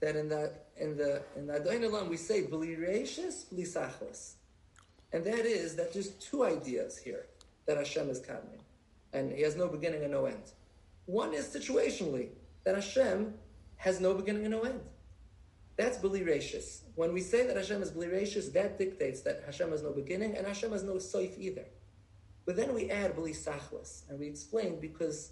That 0.00 0.16
in 0.16 0.30
the 0.30 0.50
in 0.78 0.96
the 0.96 1.22
in 1.36 1.46
the 1.46 1.56
Adon 1.56 2.08
we 2.08 2.16
say 2.16 2.46
bli 2.46 2.74
reishis, 2.74 3.50
bli 3.50 3.64
sachlis. 3.64 4.36
And 5.14 5.24
that 5.26 5.46
is 5.46 5.76
that 5.76 5.92
there's 5.92 6.10
two 6.14 6.44
ideas 6.44 6.98
here 6.98 7.26
that 7.66 7.76
Hashem 7.76 8.10
is 8.10 8.20
kadmon. 8.20 8.58
And 9.12 9.30
he 9.32 9.42
has 9.42 9.54
no 9.54 9.68
beginning 9.68 10.02
and 10.02 10.10
no 10.10 10.26
end. 10.26 10.42
One 11.06 11.32
is 11.32 11.46
situationally, 11.46 12.30
that 12.64 12.74
Hashem 12.74 13.32
has 13.76 14.00
no 14.00 14.14
beginning 14.14 14.42
and 14.42 14.50
no 14.50 14.62
end. 14.62 14.80
That's 15.76 15.98
Bili 15.98 16.26
Rashis. 16.26 16.80
When 16.96 17.12
we 17.12 17.20
say 17.20 17.46
that 17.46 17.56
Hashem 17.56 17.80
is 17.80 17.92
Bili 17.92 18.12
Rashis, 18.12 18.52
that 18.54 18.76
dictates 18.76 19.20
that 19.20 19.44
Hashem 19.46 19.70
has 19.70 19.84
no 19.84 19.92
beginning 19.92 20.36
and 20.36 20.48
Hashem 20.48 20.72
has 20.72 20.82
no 20.82 20.94
soif 20.94 21.38
either. 21.38 21.66
But 22.44 22.56
then 22.56 22.74
we 22.74 22.90
add 22.90 23.14
Bili 23.14 23.36
Sachlis, 23.36 24.08
and 24.10 24.18
we 24.18 24.26
explain 24.26 24.80
because 24.80 25.30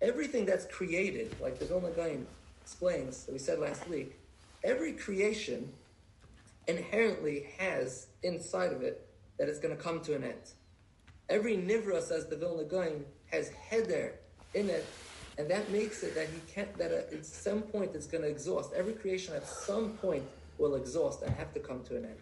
everything 0.00 0.46
that's 0.46 0.66
created, 0.66 1.34
like 1.40 1.58
the 1.58 1.64
Vilna 1.64 1.90
Gaon 1.90 2.24
explains, 2.62 3.24
that 3.24 3.32
we 3.32 3.38
said 3.38 3.58
last 3.58 3.88
week, 3.88 4.16
every 4.62 4.92
creation 4.92 5.72
inherently 6.68 7.48
has 7.58 8.06
inside 8.22 8.72
of 8.72 8.82
it 8.82 9.07
that 9.38 9.48
it's 9.48 9.58
going 9.58 9.76
to 9.76 9.82
come 9.82 10.00
to 10.00 10.14
an 10.14 10.24
end. 10.24 10.52
Every 11.28 11.56
Nivra, 11.56 12.02
says 12.02 12.26
the 12.26 12.36
Vilna 12.36 12.64
Gaon, 12.64 13.04
has 13.30 13.50
heder 13.70 14.14
in 14.54 14.70
it 14.70 14.86
and 15.38 15.48
that 15.48 15.70
makes 15.70 16.02
it 16.02 16.14
that 16.16 16.26
he 16.26 16.40
can't 16.52 16.76
that 16.76 16.90
uh, 16.90 17.14
at 17.14 17.24
some 17.24 17.62
point 17.62 17.92
it's 17.94 18.06
going 18.06 18.22
to 18.22 18.28
exhaust. 18.28 18.72
Every 18.74 18.92
creation 18.92 19.34
at 19.34 19.46
some 19.46 19.90
point 19.98 20.24
will 20.58 20.74
exhaust 20.74 21.22
and 21.22 21.34
have 21.36 21.54
to 21.54 21.60
come 21.60 21.82
to 21.84 21.96
an 21.96 22.04
end 22.04 22.18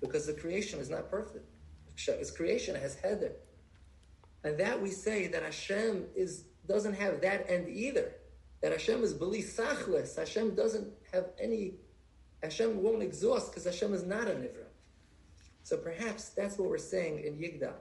because 0.00 0.26
the 0.26 0.32
creation 0.32 0.78
is 0.78 0.88
not 0.88 1.10
perfect. 1.10 1.44
Its 2.06 2.30
creation 2.30 2.74
has 2.76 2.94
heder, 2.94 3.32
and 4.44 4.56
that 4.58 4.80
we 4.80 4.90
say 4.90 5.26
that 5.26 5.42
Hashem 5.42 6.06
is 6.14 6.44
doesn't 6.66 6.94
have 6.94 7.20
that 7.20 7.50
end 7.50 7.68
either. 7.68 8.12
That 8.62 8.72
Hashem 8.72 9.02
is 9.02 9.12
beli 9.12 9.42
sachlis. 9.42 10.16
Hashem 10.16 10.54
doesn't 10.54 10.88
have 11.12 11.26
any. 11.38 11.74
Hashem 12.42 12.82
won't 12.82 13.02
exhaust 13.02 13.50
because 13.50 13.64
Hashem 13.64 13.92
is 13.92 14.04
not 14.04 14.28
a 14.28 14.30
nivra. 14.30 14.68
So 15.62 15.76
perhaps 15.76 16.30
that's 16.30 16.58
what 16.58 16.68
we're 16.68 16.78
saying 16.78 17.24
in 17.24 17.36
Yigdal. 17.36 17.74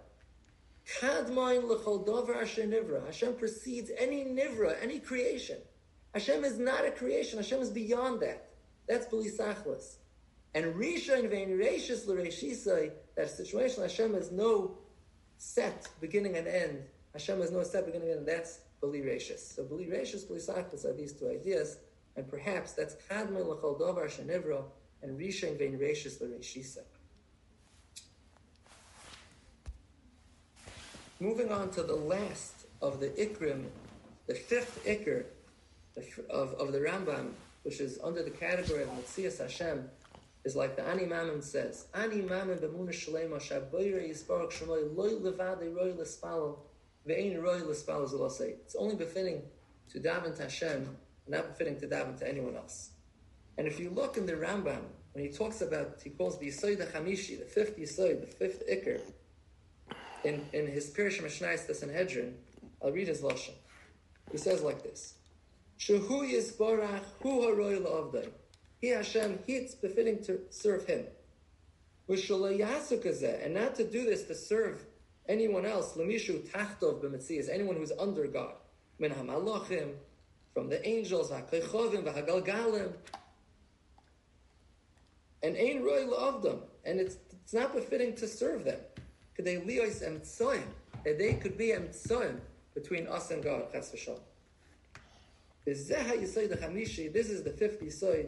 Hashem 3.05 3.33
precedes 3.35 3.91
any 3.97 4.25
nivra, 4.25 4.75
any 4.81 4.99
creation. 4.99 5.57
Hashem 6.13 6.43
is 6.43 6.57
not 6.57 6.85
a 6.85 6.91
creation. 6.91 7.37
Hashem 7.37 7.61
is 7.61 7.69
beyond 7.69 8.21
that. 8.21 8.49
That's 8.87 9.05
Belisachlis. 9.05 9.97
And 10.55 10.73
Rishon 10.73 11.29
vein 11.29 11.49
Reishis 11.49 12.07
l'Reishisai, 12.07 12.91
that 13.15 13.29
situation, 13.29 13.83
Hashem 13.83 14.15
has 14.15 14.31
no 14.31 14.79
set 15.37 15.87
beginning 16.01 16.37
and 16.37 16.47
end. 16.47 16.83
Hashem 17.13 17.39
has 17.39 17.51
no 17.51 17.61
set 17.61 17.85
beginning 17.85 18.09
and 18.09 18.19
end. 18.19 18.27
That's 18.27 18.61
Beli. 18.81 19.19
So 19.19 19.63
Beli 19.63 19.85
Reishis, 19.85 20.25
Belisachlis 20.25 20.85
are 20.85 20.93
these 20.93 21.13
two 21.13 21.29
ideas. 21.29 21.77
And 22.15 22.27
perhaps 22.27 22.71
that's 22.73 22.95
Kadmon 23.09 23.45
l'chol 23.45 23.79
dovar 23.79 24.07
shenivra 24.07 24.63
and 25.03 25.19
Rishon 25.19 25.57
vein 25.59 25.77
Reishis 25.77 26.19
l'Reishisai. 26.19 26.79
Moving 31.21 31.51
on 31.51 31.69
to 31.71 31.83
the 31.83 31.95
last 31.95 32.65
of 32.81 33.01
the 33.01 33.09
Ikrim, 33.09 33.65
the 34.27 34.33
fifth 34.33 34.85
Ikr 34.85 35.25
of, 36.29 36.53
of 36.53 36.71
the 36.71 36.79
Rambam, 36.79 37.31
which 37.63 37.81
is 37.81 37.99
under 38.01 38.23
the 38.23 38.29
category 38.29 38.83
of 38.83 38.89
Metzias 38.91 39.37
Hashem, 39.37 39.89
is 40.45 40.55
like 40.55 40.77
the 40.77 40.83
Ani 40.83 41.05
Mammon 41.05 41.41
says, 41.41 41.87
Ani 41.93 42.21
Mammon 42.21 42.59
b'muna 42.59 42.91
shalema 42.91 43.37
shaboyre 43.37 44.09
yisbarach 44.09 44.53
shemoy 44.53 44.95
loy 44.95 45.09
levade 45.09 45.75
roy 45.75 45.91
l'spalo 45.91 46.59
ve'ein 47.05 47.43
roy 47.43 47.57
l'spalo 47.57 48.09
zelosei. 48.09 48.51
It's 48.51 48.77
only 48.77 48.95
befitting 48.95 49.41
to 49.91 49.99
daven 49.99 50.33
to 50.37 50.43
Hashem, 50.43 50.95
not 51.27 51.49
befitting 51.49 51.77
to 51.81 51.87
daven 51.87 52.17
to 52.19 52.29
anyone 52.29 52.55
else. 52.55 52.91
And 53.57 53.67
if 53.67 53.77
you 53.77 53.89
look 53.89 54.15
in 54.15 54.25
the 54.25 54.35
Rambam, 54.35 54.83
when 55.11 55.25
he 55.25 55.29
talks 55.29 55.59
about, 55.59 55.99
he 56.01 56.11
calls 56.11 56.39
the 56.39 56.47
Yisoid 56.47 56.77
HaChamishi, 56.77 57.39
the 57.39 57.45
fifth 57.45 57.77
Yisoid, 57.77 58.21
the 58.21 58.27
fifth 58.27 58.63
Ikr, 58.69 59.01
in, 60.23 60.45
in 60.53 60.67
his 60.67 60.89
Pirish 60.91 61.21
Mishnais, 61.21 61.65
the 61.65 61.73
Sanhedrin, 61.73 62.35
I'll 62.83 62.91
read 62.91 63.07
his 63.07 63.21
Lashon. 63.21 63.53
He 64.31 64.37
says 64.37 64.61
like 64.61 64.83
this. 64.83 65.15
Shehu 65.79 66.07
Yisbarach 66.07 67.03
Hu 67.21 67.41
Haroy 67.41 67.79
La'avdai. 67.79 68.29
He 68.79 68.89
Hashem, 68.89 69.39
he 69.45 69.55
it's 69.55 69.75
befitting 69.75 70.23
to 70.23 70.39
serve 70.49 70.85
him. 70.85 71.05
And 72.07 73.53
not 73.53 73.75
to 73.75 73.83
do 73.83 74.05
this 74.05 74.23
to 74.23 74.35
serve 74.35 74.83
anyone 75.27 75.65
else, 75.65 75.95
Lamishu 75.95 76.47
Tachtov 76.49 77.03
B'Metzias, 77.03 77.49
anyone 77.51 77.75
who's 77.75 77.91
under 77.99 78.27
God. 78.27 78.53
Min 78.97 79.11
HaMalachim, 79.11 79.93
from 80.53 80.69
the 80.69 80.85
angels, 80.87 81.29
HaKaychovim, 81.29 82.03
VaHagalgalim. 82.03 82.93
And 85.43 85.55
Ein 85.55 85.83
Roy 85.83 86.05
La'avdam. 86.05 86.61
And 86.83 86.99
it's, 86.99 87.17
it's 87.31 87.53
not 87.53 87.73
befitting 87.73 88.15
to 88.15 88.27
serve 88.27 88.65
them 88.65 88.79
that 89.39 91.17
they 91.17 91.33
could 91.33 91.57
be 91.57 91.67
emtsoim 91.67 92.39
between 92.73 93.07
us 93.07 93.31
and 93.31 93.43
God. 93.43 93.71
Chas 93.71 93.91
v'shal. 93.91 94.19
This 95.65 95.89
is 97.29 97.43
the 97.43 97.51
fifth 97.51 97.81
yisoid. 97.81 98.27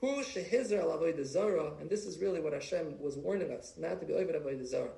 Who 0.00 0.22
shehizar 0.22 0.80
al 0.80 0.98
avodah 0.98 1.80
and 1.80 1.88
this 1.88 2.06
is 2.06 2.18
really 2.18 2.40
what 2.40 2.52
Hashem 2.52 3.00
was 3.00 3.16
warning 3.16 3.52
us, 3.52 3.74
not 3.78 4.00
to 4.00 4.06
be 4.06 4.14
over 4.14 4.32
avodah 4.32 4.66
zara. 4.66 4.88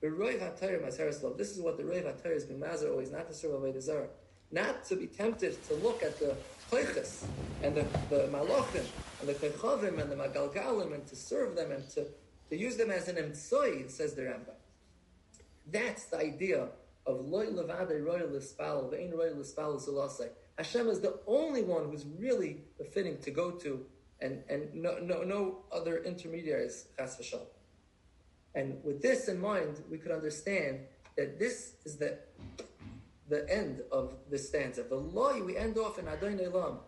This 0.00 1.50
is 1.50 1.60
what 1.60 1.76
the 1.76 1.82
Roiv 1.82 2.04
HaTorah 2.04 2.36
is 2.36 2.44
being 2.44 2.60
mazar 2.60 2.90
always, 2.90 3.10
not 3.10 3.28
to 3.28 3.34
serve 3.34 3.52
avodah 3.52 3.82
zara. 3.82 4.08
Not 4.50 4.84
to 4.86 4.96
be 4.96 5.06
tempted 5.06 5.62
to 5.68 5.74
look 5.74 6.02
at 6.02 6.18
the 6.18 6.34
koiches 6.70 7.24
and 7.62 7.76
the, 7.76 7.84
the 8.08 8.28
malachim 8.32 8.84
and 9.20 9.28
the 9.28 9.34
koichavim 9.34 10.00
and 10.00 10.10
the 10.10 10.16
magalgalim 10.16 10.94
and 10.94 11.06
to 11.06 11.16
serve 11.16 11.54
them 11.54 11.70
and 11.70 11.88
to 11.90 12.06
to 12.48 12.56
use 12.56 12.76
them 12.76 12.90
as 12.90 13.08
an 13.08 13.16
emtsoy, 13.16 13.90
says 13.90 14.14
the 14.14 14.22
Rambam. 14.22 14.54
That's 15.70 16.06
the 16.06 16.18
idea 16.18 16.68
of 17.06 17.26
loy 17.26 17.46
levade 17.46 18.04
roy 18.04 18.24
l'spal, 18.24 18.90
ve'in 18.90 19.12
roy 19.16 19.30
l'spal 19.34 19.80
zulasei. 19.80 20.28
Hashem 20.56 20.88
is 20.88 21.00
the 21.00 21.18
only 21.26 21.62
one 21.62 21.88
who's 21.90 22.04
really 22.18 22.62
fitting 22.92 23.18
to 23.18 23.30
go 23.30 23.52
to, 23.52 23.84
and, 24.20 24.42
and 24.48 24.74
no, 24.74 24.98
no, 24.98 25.22
no 25.22 25.58
other 25.72 26.02
intermediaries, 26.02 26.86
chas 26.98 27.16
v'shal. 27.16 27.42
And 28.54 28.82
with 28.82 29.02
this 29.02 29.28
in 29.28 29.40
mind, 29.40 29.82
we 29.90 29.98
could 29.98 30.10
understand 30.10 30.80
that 31.16 31.38
this 31.38 31.74
is 31.84 31.96
the 31.96 32.18
the 33.28 33.46
end 33.52 33.82
of 33.92 34.14
the 34.30 34.38
stanza. 34.38 34.82
The 34.82 34.96
loy 34.96 35.44
we 35.44 35.56
end 35.56 35.76
off 35.76 35.98
in 35.98 36.08
Adon 36.08 36.38
Olam, 36.38 36.78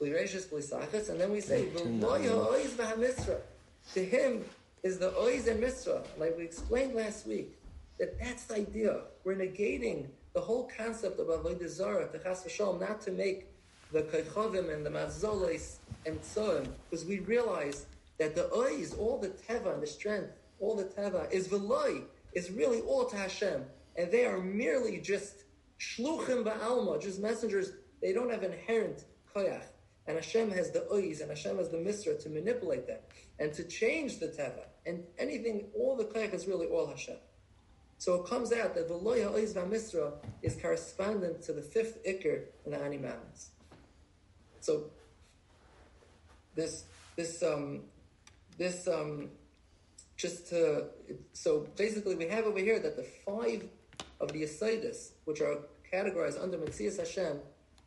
and 0.00 1.20
then 1.20 1.30
we 1.30 1.40
say 1.40 1.66
the 1.66 1.84
loy 1.84 2.22
ha'oiz 2.22 2.72
v'hamisra. 2.72 3.40
To 3.94 4.04
him 4.04 4.44
is 4.82 4.98
the 4.98 5.12
oiz 5.12 5.46
and 5.46 5.62
misra, 5.62 6.02
like 6.18 6.36
we 6.36 6.44
explained 6.44 6.94
last 6.94 7.26
week. 7.26 7.56
That 8.02 8.18
that's 8.18 8.46
the 8.46 8.56
idea. 8.56 9.02
We're 9.22 9.36
negating 9.36 10.08
the 10.34 10.40
whole 10.40 10.68
concept 10.76 11.20
of 11.20 11.28
avodah 11.28 11.68
zara 11.68 12.10
to 12.10 12.18
chas 12.18 12.42
v'shalom, 12.42 12.80
not 12.80 13.00
to 13.02 13.12
make 13.12 13.46
the 13.92 14.02
kaychavim 14.02 14.74
and 14.74 14.84
the 14.84 14.90
mazolis 14.90 15.76
and 16.04 16.20
tzoim, 16.20 16.66
because 16.90 17.06
we 17.06 17.20
realize 17.20 17.86
that 18.18 18.34
the 18.34 18.48
oiz, 18.52 18.98
all 18.98 19.20
the 19.20 19.28
teva 19.28 19.72
and 19.72 19.80
the 19.80 19.86
strength, 19.86 20.32
all 20.58 20.74
the 20.74 20.86
teva 20.86 21.30
is 21.30 21.46
v'loy, 21.46 22.02
is 22.32 22.50
really 22.50 22.80
all 22.80 23.04
to 23.04 23.16
Hashem, 23.16 23.64
and 23.94 24.10
they 24.10 24.24
are 24.24 24.40
merely 24.40 24.98
just 24.98 25.44
shluchim 25.78 26.42
ba'alma, 26.42 27.00
just 27.00 27.20
messengers. 27.20 27.70
They 28.00 28.12
don't 28.12 28.32
have 28.32 28.42
inherent 28.42 29.04
koyach. 29.32 29.62
And 30.08 30.16
Hashem 30.16 30.50
has 30.50 30.72
the 30.72 30.88
oiz, 30.92 31.20
and 31.20 31.30
Hashem 31.30 31.56
has 31.56 31.68
the 31.68 31.76
misra 31.76 32.20
to 32.20 32.28
manipulate 32.30 32.88
them 32.88 32.98
and 33.38 33.52
to 33.52 33.62
change 33.62 34.18
the 34.18 34.26
teva. 34.26 34.64
And 34.86 35.04
anything, 35.18 35.66
all 35.72 35.94
the 35.96 36.06
koyach 36.06 36.34
is 36.34 36.48
really 36.48 36.66
all 36.66 36.88
Hashem. 36.88 37.18
So 38.02 38.16
it 38.16 38.26
comes 38.26 38.52
out 38.52 38.74
that 38.74 38.88
the 38.88 38.94
loya 38.94 39.32
oiz 39.32 39.54
v'misra 39.54 40.14
is 40.42 40.56
correspondent 40.56 41.40
to 41.42 41.52
the 41.52 41.62
fifth 41.62 42.04
ikr 42.04 42.46
in 42.64 42.72
the 42.72 42.82
Ani 42.82 42.98
Mountains. 42.98 43.50
So 44.58 44.90
this 46.56 46.86
this 47.14 47.44
um 47.44 47.82
this 48.58 48.88
um 48.88 49.30
just 50.16 50.48
to 50.48 50.86
so 51.32 51.68
basically 51.76 52.16
we 52.16 52.26
have 52.26 52.44
over 52.44 52.58
here 52.58 52.80
that 52.80 52.96
the 52.96 53.04
five 53.04 53.68
of 54.18 54.32
the 54.32 54.42
Asidus, 54.42 55.12
which 55.24 55.40
are 55.40 55.58
categorized 55.92 56.42
under 56.42 56.58
Metzias 56.58 56.96
Hashem, 56.98 57.38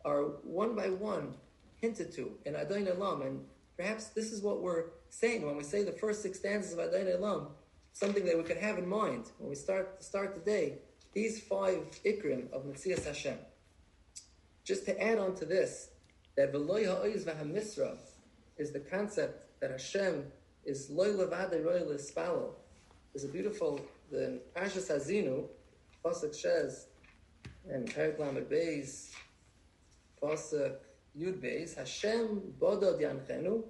are 0.05 0.21
one 0.43 0.75
by 0.75 0.91
one 0.91 1.35
hinted 1.81 2.13
to 2.13 2.31
in 2.45 2.55
Adon 2.55 2.85
Olam. 2.85 3.27
And 3.27 3.45
perhaps 3.75 4.05
this 4.11 4.31
is 4.31 4.41
what 4.41 4.61
we're 4.61 4.85
saying 5.09 5.45
when 5.45 5.57
we 5.57 5.63
say 5.65 5.83
the 5.83 5.91
first 5.91 6.21
six 6.21 6.39
stanzas 6.39 6.71
of 6.71 6.79
Adon 6.79 7.07
Olam, 7.07 7.47
something 7.95 8.25
that 8.25 8.37
we 8.37 8.43
can 8.43 8.57
have 8.57 8.77
in 8.77 8.87
mind 8.87 9.31
when 9.39 9.49
we 9.49 9.55
start 9.55 10.03
start 10.03 10.35
the 10.35 10.41
day. 10.41 10.79
These 11.13 11.39
five 11.39 11.79
ikrim 12.05 12.51
of 12.51 12.65
Metzias 12.65 13.05
Hashem. 13.05 13.37
Just 14.65 14.85
to 14.85 15.01
add 15.01 15.17
on 15.17 15.33
to 15.35 15.45
this, 15.45 15.91
that 16.35 16.51
Veloy 16.53 16.85
Ha'oiz 16.85 17.23
V'Hamisra 17.23 17.95
is 18.57 18.73
the 18.73 18.81
concept 18.81 19.61
that 19.61 19.71
Hashem 19.71 20.25
is 20.65 20.89
Loy 20.89 21.13
Levade 21.13 21.63
Roy 21.63 21.83
L'Spalo. 21.85 22.55
There's 23.13 23.23
a 23.23 23.29
beautiful, 23.29 23.79
the 24.11 24.41
Pashas 24.53 24.91
Hazinu, 24.91 25.45
Pasuk 26.03 26.35
Shez, 26.35 26.87
and 27.69 27.89
Perik 27.93 28.19
Lamed 28.19 28.49
Beis, 28.49 29.11
Pasuk 30.21 30.75
Yud 31.17 31.39
Beis, 31.39 31.77
Hashem 31.77 32.53
Bodod 32.59 32.99
Yanchenu, 32.99 33.63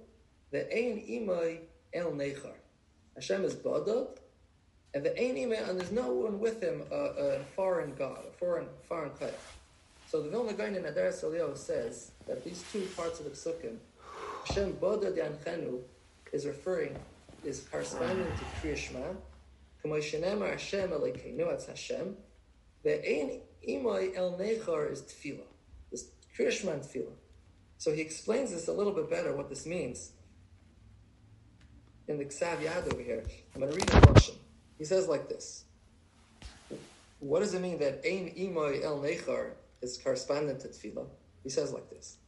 Ve'ein 0.52 1.08
Imoy 1.08 1.60
El 1.94 2.10
Nechar. 2.10 2.54
Hashem 3.16 3.44
is 3.44 3.54
Bodod, 3.54 4.18
and 4.94 5.04
the 5.04 5.10
Imoy, 5.10 5.68
and 5.68 5.80
there's 5.80 5.90
no 5.90 6.12
one 6.12 6.38
with 6.38 6.62
him, 6.62 6.82
a, 6.92 6.94
a 6.94 7.38
foreign 7.56 7.94
god, 7.94 8.20
a 8.28 8.30
foreign, 8.38 8.66
foreign 8.88 9.10
chayach. 9.10 9.32
So 10.08 10.22
the 10.22 10.28
Vilna 10.28 10.52
Gaon 10.52 10.74
in 10.74 10.84
Aderes 10.84 11.24
Eliyahu 11.24 11.56
says 11.56 12.12
that 12.28 12.44
these 12.44 12.62
two 12.72 12.82
parts 12.96 13.18
of 13.18 13.24
the 13.24 13.32
Psukim, 13.32 13.78
Hashem 14.46 14.74
Bodod 14.74 15.16
Yanchenu, 15.16 15.80
is 16.32 16.46
referring, 16.46 16.96
is 17.42 17.66
corresponding 17.70 18.26
to 18.26 18.68
Kriyashma, 18.68 19.16
Shenemar 19.84 20.50
Hashem 20.50 20.90
Elokeinu, 20.90 21.48
that's 21.48 21.66
Hashem, 21.66 22.16
the 22.82 22.94
ein 23.08 23.40
imay 23.68 24.14
el 24.16 24.38
nechar 24.38 24.90
is 24.90 25.02
tefillah. 25.02 25.46
This 25.90 26.10
Krishman 26.34 26.80
tefillah. 26.80 27.12
So 27.78 27.92
he 27.92 28.00
explains 28.00 28.50
this 28.50 28.68
a 28.68 28.72
little 28.72 28.92
bit 28.92 29.10
better, 29.10 29.34
what 29.34 29.48
this 29.48 29.66
means. 29.66 30.12
In 32.08 32.18
the 32.18 32.24
Ksav 32.24 32.58
Yad 32.58 32.92
over 32.92 33.02
here, 33.02 33.24
I'm 33.54 33.60
going 33.60 33.72
to 33.72 33.76
read 33.76 33.88
the 33.88 34.12
Russian. 34.12 34.36
He 34.78 34.84
says 34.84 35.08
like 35.08 35.28
this. 35.28 35.64
What 37.18 37.40
does 37.40 37.54
it 37.54 37.60
mean 37.60 37.78
that 37.78 38.04
ein 38.06 38.32
imay 38.36 38.84
el 38.84 39.00
nechar 39.00 39.54
is 39.82 39.98
correspondent 39.98 40.60
to 40.60 40.68
tefillah? 40.68 41.06
He 41.42 41.48
says 41.50 41.72
like 41.72 41.90
this. 41.90 42.18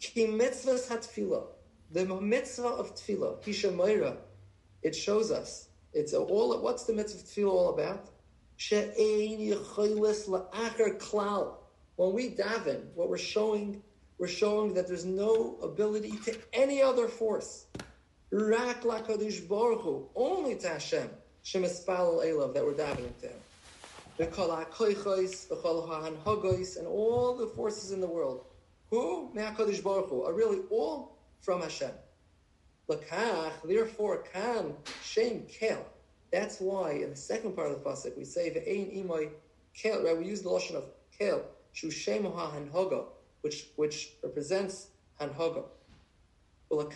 Ki 0.00 0.26
mitzvahs 0.26 0.88
hatfillah. 0.88 1.44
The 1.92 2.06
mitzvah 2.06 2.66
of 2.66 2.96
tefillah, 2.96 3.42
hishamayra, 3.44 4.16
it 4.82 4.96
shows 4.96 5.30
us. 5.30 5.68
It's 5.92 6.14
all. 6.14 6.60
What's 6.60 6.84
the 6.84 6.92
mitzvah 6.92 7.20
of 7.20 7.26
tefillah 7.26 7.52
all 7.52 7.74
about? 7.74 8.08
When 11.96 12.12
we 12.12 12.30
daven, 12.30 12.94
what 12.94 13.08
we're 13.08 13.18
showing, 13.18 13.82
we're 14.18 14.26
showing 14.26 14.74
that 14.74 14.88
there's 14.88 15.04
no 15.04 15.58
ability 15.62 16.12
to 16.24 16.38
any 16.52 16.80
other 16.82 17.08
force. 17.08 17.66
Rak 18.32 18.82
lakadosh 18.82 19.46
baruch 19.46 20.10
only 20.16 20.56
to 20.56 20.68
Hashem, 20.68 21.10
shemispal 21.44 22.24
elav 22.24 22.54
that 22.54 22.64
we're 22.64 22.72
davening 22.72 23.16
to 23.20 23.28
Him. 23.28 23.38
The 24.16 24.26
Kol 24.26 24.48
HaKoichos, 24.48 25.48
the 25.48 25.56
Kol 25.56 25.86
HaHanhogos, 25.86 26.78
and 26.78 26.86
all 26.86 27.36
the 27.36 27.46
forces 27.48 27.92
in 27.92 28.00
the 28.00 28.06
world, 28.06 28.46
who 28.90 29.30
me'akadosh 29.34 29.82
baruch 29.82 30.10
are 30.10 30.32
really 30.32 30.60
all 30.70 31.18
from 31.42 31.60
Hashem. 31.60 31.90
Lakach, 32.88 33.52
therefore, 33.64 34.24
kan 34.32 34.74
shem 35.02 35.42
kel 35.46 35.86
that's 36.32 36.60
why 36.60 36.92
in 36.92 37.10
the 37.10 37.16
second 37.16 37.54
part 37.54 37.70
of 37.70 37.84
the 37.84 37.88
pasuk 37.88 38.16
we 38.16 38.24
say 38.24 38.48
the 38.48 38.66
ein 38.66 38.86
imoy 38.86 39.28
kel. 39.76 40.02
Right, 40.02 40.18
we 40.18 40.24
use 40.24 40.42
the 40.42 40.48
lotion 40.48 40.76
of 40.76 40.84
kel 41.16 41.42
shushem 41.74 42.22
hanhoga, 42.22 43.04
which 43.42 43.66
which 43.76 44.14
represents 44.24 44.88
hanhoga. 45.20 45.64
Even 46.72 46.88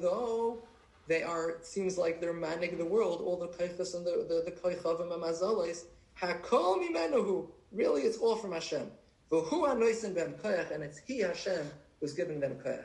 though 0.00 0.62
they 1.08 1.22
are, 1.22 1.50
it 1.50 1.66
seems 1.66 1.98
like 1.98 2.20
they're 2.20 2.32
manning 2.32 2.78
the 2.78 2.84
world, 2.84 3.20
all 3.22 3.36
the 3.36 3.48
kaichas 3.48 3.96
and 3.96 4.06
the 4.06 4.24
the, 4.28 4.42
the 4.44 4.52
kaichavim 4.52 5.12
and 5.12 5.20
mazalis. 5.20 5.86
Hakol 6.20 6.78
mimenuhu. 6.78 7.48
Really, 7.72 8.02
it's 8.02 8.18
all 8.18 8.36
from 8.36 8.52
Hashem. 8.52 8.88
V'hu 9.32 9.50
anoisim 9.50 10.14
ben 10.14 10.34
koyach, 10.34 10.70
and 10.70 10.84
it's 10.84 10.98
He 10.98 11.18
Hashem 11.18 11.68
who's 11.98 12.12
giving 12.12 12.38
them 12.38 12.54
koyach. 12.64 12.84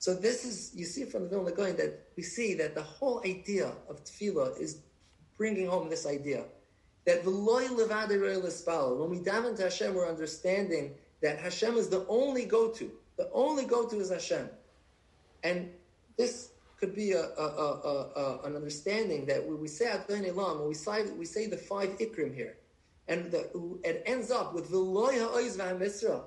So 0.00 0.14
this 0.14 0.44
is, 0.44 0.72
you 0.74 0.84
see 0.84 1.04
from 1.04 1.22
the 1.24 1.28
Vilna 1.28 1.52
Gaon 1.52 1.76
that 1.76 2.08
we 2.16 2.24
see 2.24 2.54
that 2.54 2.74
the 2.74 2.82
whole 2.82 3.22
idea 3.24 3.72
of 3.88 4.02
tefillah 4.04 4.58
is 4.60 4.80
bringing 5.38 5.68
home 5.68 5.88
this 5.88 6.06
idea 6.06 6.44
that 7.06 7.24
v'loy 7.24 7.68
levade 7.68 8.98
when 8.98 9.10
we 9.10 9.18
daven 9.20 9.56
to 9.56 9.62
Hashem, 9.62 9.94
we're 9.94 10.08
understanding 10.08 10.94
that 11.22 11.38
Hashem 11.38 11.76
is 11.76 11.88
the 11.88 12.04
only 12.08 12.44
go-to. 12.44 12.90
The 13.16 13.30
only 13.32 13.64
go-to 13.64 14.00
is 14.00 14.10
Hashem. 14.10 14.50
And 15.42 15.70
this 16.18 16.50
could 16.78 16.94
be 16.94 17.12
a, 17.12 17.22
a, 17.22 17.42
a, 17.42 18.40
an 18.44 18.56
understanding 18.56 19.24
that 19.26 19.46
when 19.46 19.60
we 19.60 19.68
say 19.68 19.86
Adon 19.86 20.24
Olam, 20.24 20.58
when 20.58 20.68
we 20.68 20.74
say, 20.74 21.04
we 21.12 21.24
say 21.24 21.46
the 21.46 21.56
five 21.56 21.90
ikrim 21.98 22.34
here, 22.34 22.56
and 23.08 23.30
the, 23.30 23.78
it 23.84 24.02
ends 24.04 24.30
up 24.30 24.52
with 24.52 24.70
v'loy 24.70 25.12
ha'oiz 25.12 25.56
v'hamisra, 25.56 26.22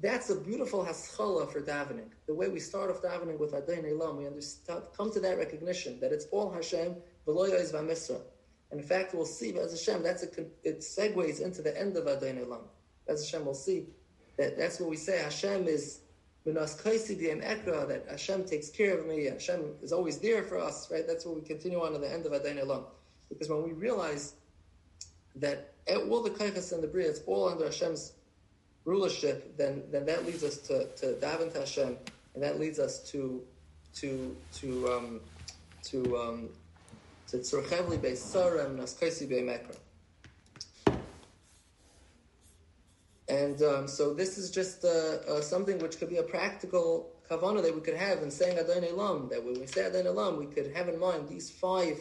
that's 0.00 0.30
a 0.30 0.36
beautiful 0.36 0.84
haschala 0.84 1.50
for 1.50 1.60
davening. 1.60 2.10
The 2.26 2.34
way 2.34 2.48
we 2.48 2.60
start 2.60 2.90
off 2.90 3.02
davening 3.02 3.38
with 3.38 3.54
Adon 3.54 3.84
Olam, 3.84 4.18
we 4.18 4.26
understand, 4.26 4.82
come 4.96 5.10
to 5.12 5.20
that 5.20 5.38
recognition 5.38 5.98
that 6.00 6.12
it's 6.12 6.26
all 6.26 6.52
Hashem, 6.52 6.94
v'lo 7.26 7.50
yoiz 7.50 7.72
v'misra. 7.72 8.20
And 8.70 8.80
in 8.80 8.86
fact, 8.86 9.14
we'll 9.14 9.24
see, 9.24 9.56
as 9.58 9.70
Hashem, 9.72 10.02
that's 10.02 10.22
a, 10.22 10.28
it 10.62 10.80
segues 10.80 11.40
into 11.40 11.62
the 11.62 11.78
end 11.78 11.96
of 11.96 12.06
Adon 12.06 12.36
Olam. 12.36 12.62
As 13.08 13.24
Hashem, 13.24 13.44
we'll 13.44 13.54
see 13.54 13.86
that 14.36 14.58
that's 14.58 14.78
what 14.78 14.90
we 14.90 14.96
say. 14.96 15.18
Hashem 15.22 15.66
is 15.66 16.00
minas 16.44 16.80
kaisi 16.80 17.18
ekra, 17.42 17.88
that 17.88 18.06
Hashem 18.10 18.44
takes 18.44 18.68
care 18.68 18.98
of 18.98 19.06
me. 19.06 19.24
Hashem 19.24 19.74
is 19.82 19.92
always 19.92 20.18
there 20.18 20.42
for 20.42 20.58
us, 20.58 20.90
right? 20.90 21.06
That's 21.06 21.24
what 21.24 21.34
we 21.34 21.42
continue 21.42 21.82
on 21.82 21.92
to 21.92 21.98
the 21.98 22.12
end 22.12 22.26
of 22.26 22.32
Elam. 22.32 22.84
Because 23.28 23.48
when 23.48 23.62
we 23.62 23.72
realize 23.72 24.34
that 25.36 25.72
all 25.88 26.22
the 26.22 26.30
kaichas 26.30 26.72
and 26.72 26.82
the 26.82 26.86
bria, 26.86 27.08
it's 27.08 27.20
all 27.26 27.48
under 27.48 27.64
Hashem's 27.64 28.12
rulership, 28.84 29.56
then 29.56 29.82
then 29.90 30.06
that 30.06 30.26
leads 30.26 30.42
us 30.42 30.58
to 30.58 30.86
to 30.96 31.14
daven 31.20 31.52
to 31.52 31.60
Hashem, 31.60 31.96
and 32.34 32.42
that 32.42 32.58
leads 32.58 32.78
us 32.78 33.02
to 33.10 33.42
to 33.96 34.36
to 34.54 34.88
um, 34.92 35.20
to 35.84 36.16
um, 36.18 36.48
to 37.28 37.38
tzorchevli 37.38 37.98
beisarem 37.98 38.76
naskaisi 38.76 39.28
beimekra. 39.28 39.76
And 43.28 43.60
um, 43.62 43.88
so 43.88 44.14
this 44.14 44.38
is 44.38 44.50
just 44.50 44.84
uh, 44.84 44.88
uh, 44.88 45.40
something 45.42 45.78
which 45.80 45.98
could 45.98 46.08
be 46.08 46.16
a 46.16 46.22
practical 46.22 47.10
kavana 47.30 47.62
that 47.62 47.74
we 47.74 47.82
could 47.82 47.96
have 47.96 48.22
in 48.22 48.30
saying 48.30 48.58
Adon 48.58 48.82
Olam, 48.84 49.28
that 49.28 49.44
when 49.44 49.60
we 49.60 49.66
say 49.66 49.84
Adon 49.84 50.06
Olam, 50.06 50.38
we 50.38 50.46
could 50.46 50.74
have 50.74 50.88
in 50.88 50.98
mind 50.98 51.28
these 51.28 51.50
five, 51.50 52.00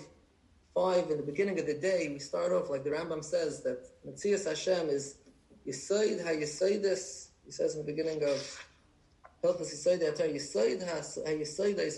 five 0.73 1.09
in 1.11 1.17
the 1.17 1.23
beginning 1.23 1.59
of 1.59 1.65
the 1.65 1.73
day, 1.73 2.07
we 2.07 2.19
start 2.19 2.53
off, 2.53 2.69
like 2.69 2.85
the 2.85 2.91
Rambam 2.91 3.23
says, 3.25 3.61
that 3.63 3.85
Metzias 4.07 4.47
Hashem 4.47 4.87
is 4.87 5.17
Yisoid 5.67 6.23
HaYisoidis, 6.25 7.27
he 7.45 7.51
says 7.51 7.75
in 7.75 7.85
the 7.85 7.91
beginning 7.91 8.23
of 8.23 8.65
Hilchas 9.43 9.73
Yisoid 9.75 10.01
HaTar, 10.01 10.33
Yisoid 10.33 10.79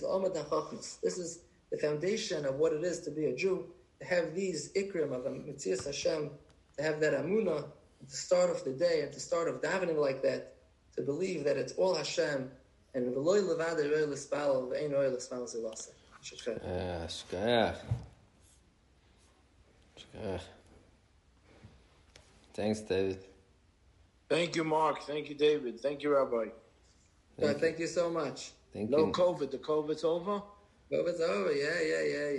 V'omad 0.01 0.35
HaChachmas. 0.35 0.99
This 1.01 1.19
is 1.19 1.41
the 1.71 1.77
foundation 1.77 2.45
of 2.45 2.55
what 2.55 2.73
it 2.73 2.83
is 2.83 2.99
to 3.01 3.11
be 3.11 3.25
a 3.25 3.35
Jew, 3.35 3.65
to 3.99 4.05
have 4.05 4.33
these 4.33 4.71
ikrim 4.73 5.11
of 5.11 5.23
the 5.23 5.29
Metzias 5.29 5.85
Hashem, 5.85 6.29
to 6.77 6.83
have 6.83 6.99
that 6.99 7.13
Amunah, 7.13 7.65
at 8.01 8.09
the 8.09 8.15
start 8.15 8.49
of 8.49 8.63
the 8.63 8.71
day, 8.71 9.01
at 9.01 9.13
the 9.13 9.19
start 9.19 9.47
of 9.47 9.61
davening 9.61 9.97
like 9.97 10.21
that, 10.23 10.55
to 10.95 11.01
believe 11.01 11.43
that 11.43 11.57
it's 11.57 11.73
all 11.73 11.95
Hashem, 11.95 12.49
and 12.93 13.15
v'loy 13.15 13.41
levad 13.41 13.77
eroy 13.77 14.09
l'spal, 14.09 14.69
v'ein 14.71 14.91
roy 14.91 15.09
l'spal 15.09 15.43
zilasa. 15.43 15.89
Ah, 16.21 17.07
shkayach. 17.07 17.75
Shkayach. 19.97 20.41
Thanks, 22.53 22.81
David. 22.81 23.19
Thank 24.27 24.55
you, 24.55 24.63
Mark. 24.63 25.03
Thank 25.03 25.29
you, 25.29 25.35
David. 25.35 25.79
Thank 25.79 26.03
you, 26.03 26.13
Rabbi. 26.13 26.49
Thank, 27.39 27.55
uh, 27.55 27.59
thank 27.59 27.79
you 27.79 27.87
so 27.87 28.09
much. 28.09 28.51
Thank 28.73 28.89
no 28.89 29.07
you. 29.07 29.11
COVID. 29.11 29.49
The 29.51 29.57
COVID's 29.57 30.03
over. 30.03 30.41
COVID's 30.91 31.21
over. 31.21 31.51
Yeah, 31.53 31.79
yeah, 31.81 32.03
yeah, 32.03 32.29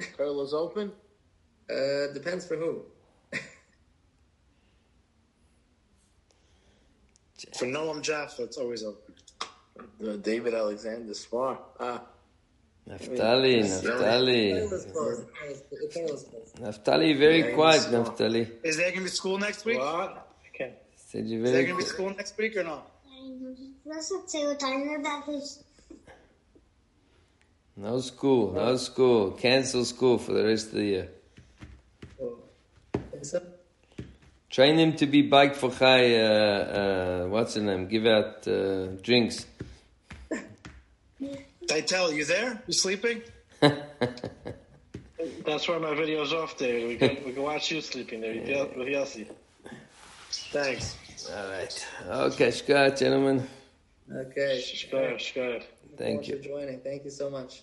yeah. 0.00 0.06
Pearl 0.16 0.42
is 0.42 0.52
open. 0.52 0.92
Uh, 1.70 2.12
depends 2.12 2.46
for 2.46 2.56
who. 2.56 2.82
For 7.58 7.66
Noam 7.66 8.02
Jaffa, 8.02 8.44
it's 8.44 8.56
always 8.56 8.82
open. 8.82 9.14
Uh, 10.04 10.16
David 10.16 10.54
Alexander 10.54 11.14
Spar. 11.14 11.58
Ah. 11.78 12.02
Naftali, 12.88 13.62
Naftali. 13.62 14.68
Naftali, 16.60 17.18
very 17.18 17.40
Yeah, 17.40 17.54
quiet, 17.54 17.82
he's- 17.82 17.92
Naftali. 17.94 18.50
Is 18.62 18.76
there 18.76 18.86
going 18.90 18.98
to 18.98 19.04
be 19.04 19.10
school 19.10 19.38
next 19.38 19.64
week? 19.64 19.78
What? 19.78 20.28
Okay. 20.54 20.74
Said 20.96 21.26
you 21.26 21.42
Is 21.44 21.52
there 21.52 21.62
going 21.62 21.74
to 21.74 21.78
be 21.78 21.82
quiet. 21.82 21.88
school 21.94 22.10
next 22.10 22.36
week 22.36 22.56
or 22.56 22.64
not? 22.64 22.90
Let's 23.86 24.10
not 24.12 24.30
say 24.30 24.44
what 24.46 24.58
time 24.60 24.88
about 25.00 25.26
this. 25.26 25.62
No 27.76 28.00
school, 28.00 28.52
no 28.52 28.76
school. 28.76 29.32
Cancel 29.32 29.84
school 29.84 30.18
for 30.18 30.32
the 30.32 30.44
rest 30.44 30.68
of 30.68 30.74
the 30.74 30.84
year. 30.84 31.08
So, 33.22 33.42
Train 34.50 34.78
him 34.78 34.92
to 34.98 35.06
be 35.06 35.22
bike 35.22 35.56
for 35.56 35.72
Chai, 35.72 36.14
uh, 36.14 36.22
uh, 36.22 37.26
what's 37.26 37.54
the 37.54 37.62
name? 37.62 37.88
Give 37.88 38.06
out 38.06 38.46
uh, 38.46 38.86
drinks. 39.02 39.46
Titel, 41.66 42.14
you 42.14 42.24
there? 42.24 42.62
You 42.68 42.72
sleeping? 42.72 43.22
That's 43.60 45.66
why 45.68 45.78
my 45.78 45.94
video's 45.96 46.32
off 46.32 46.56
there. 46.58 46.86
We 46.86 46.96
can, 46.96 47.16
we 47.24 47.32
can 47.32 47.42
watch 47.42 47.72
you 47.72 47.80
sleeping 47.80 48.20
there 48.20 48.34
with 48.34 48.48
Yel- 48.48 48.70
with 48.76 48.86
Yossi. 48.88 49.26
Thanks. 50.30 50.96
All 51.34 51.50
right. 51.50 51.86
Okay, 52.06 52.48
Shkat, 52.48 52.98
gentlemen. 52.98 53.48
okay. 54.14 54.62
Shkar, 54.64 55.16
shkar. 55.16 55.62
Thank 55.96 56.28
you. 56.28 56.36
for 56.36 56.42
joining. 56.42 56.80
Thank 56.80 57.04
you 57.04 57.10
so 57.10 57.30
much. 57.30 57.62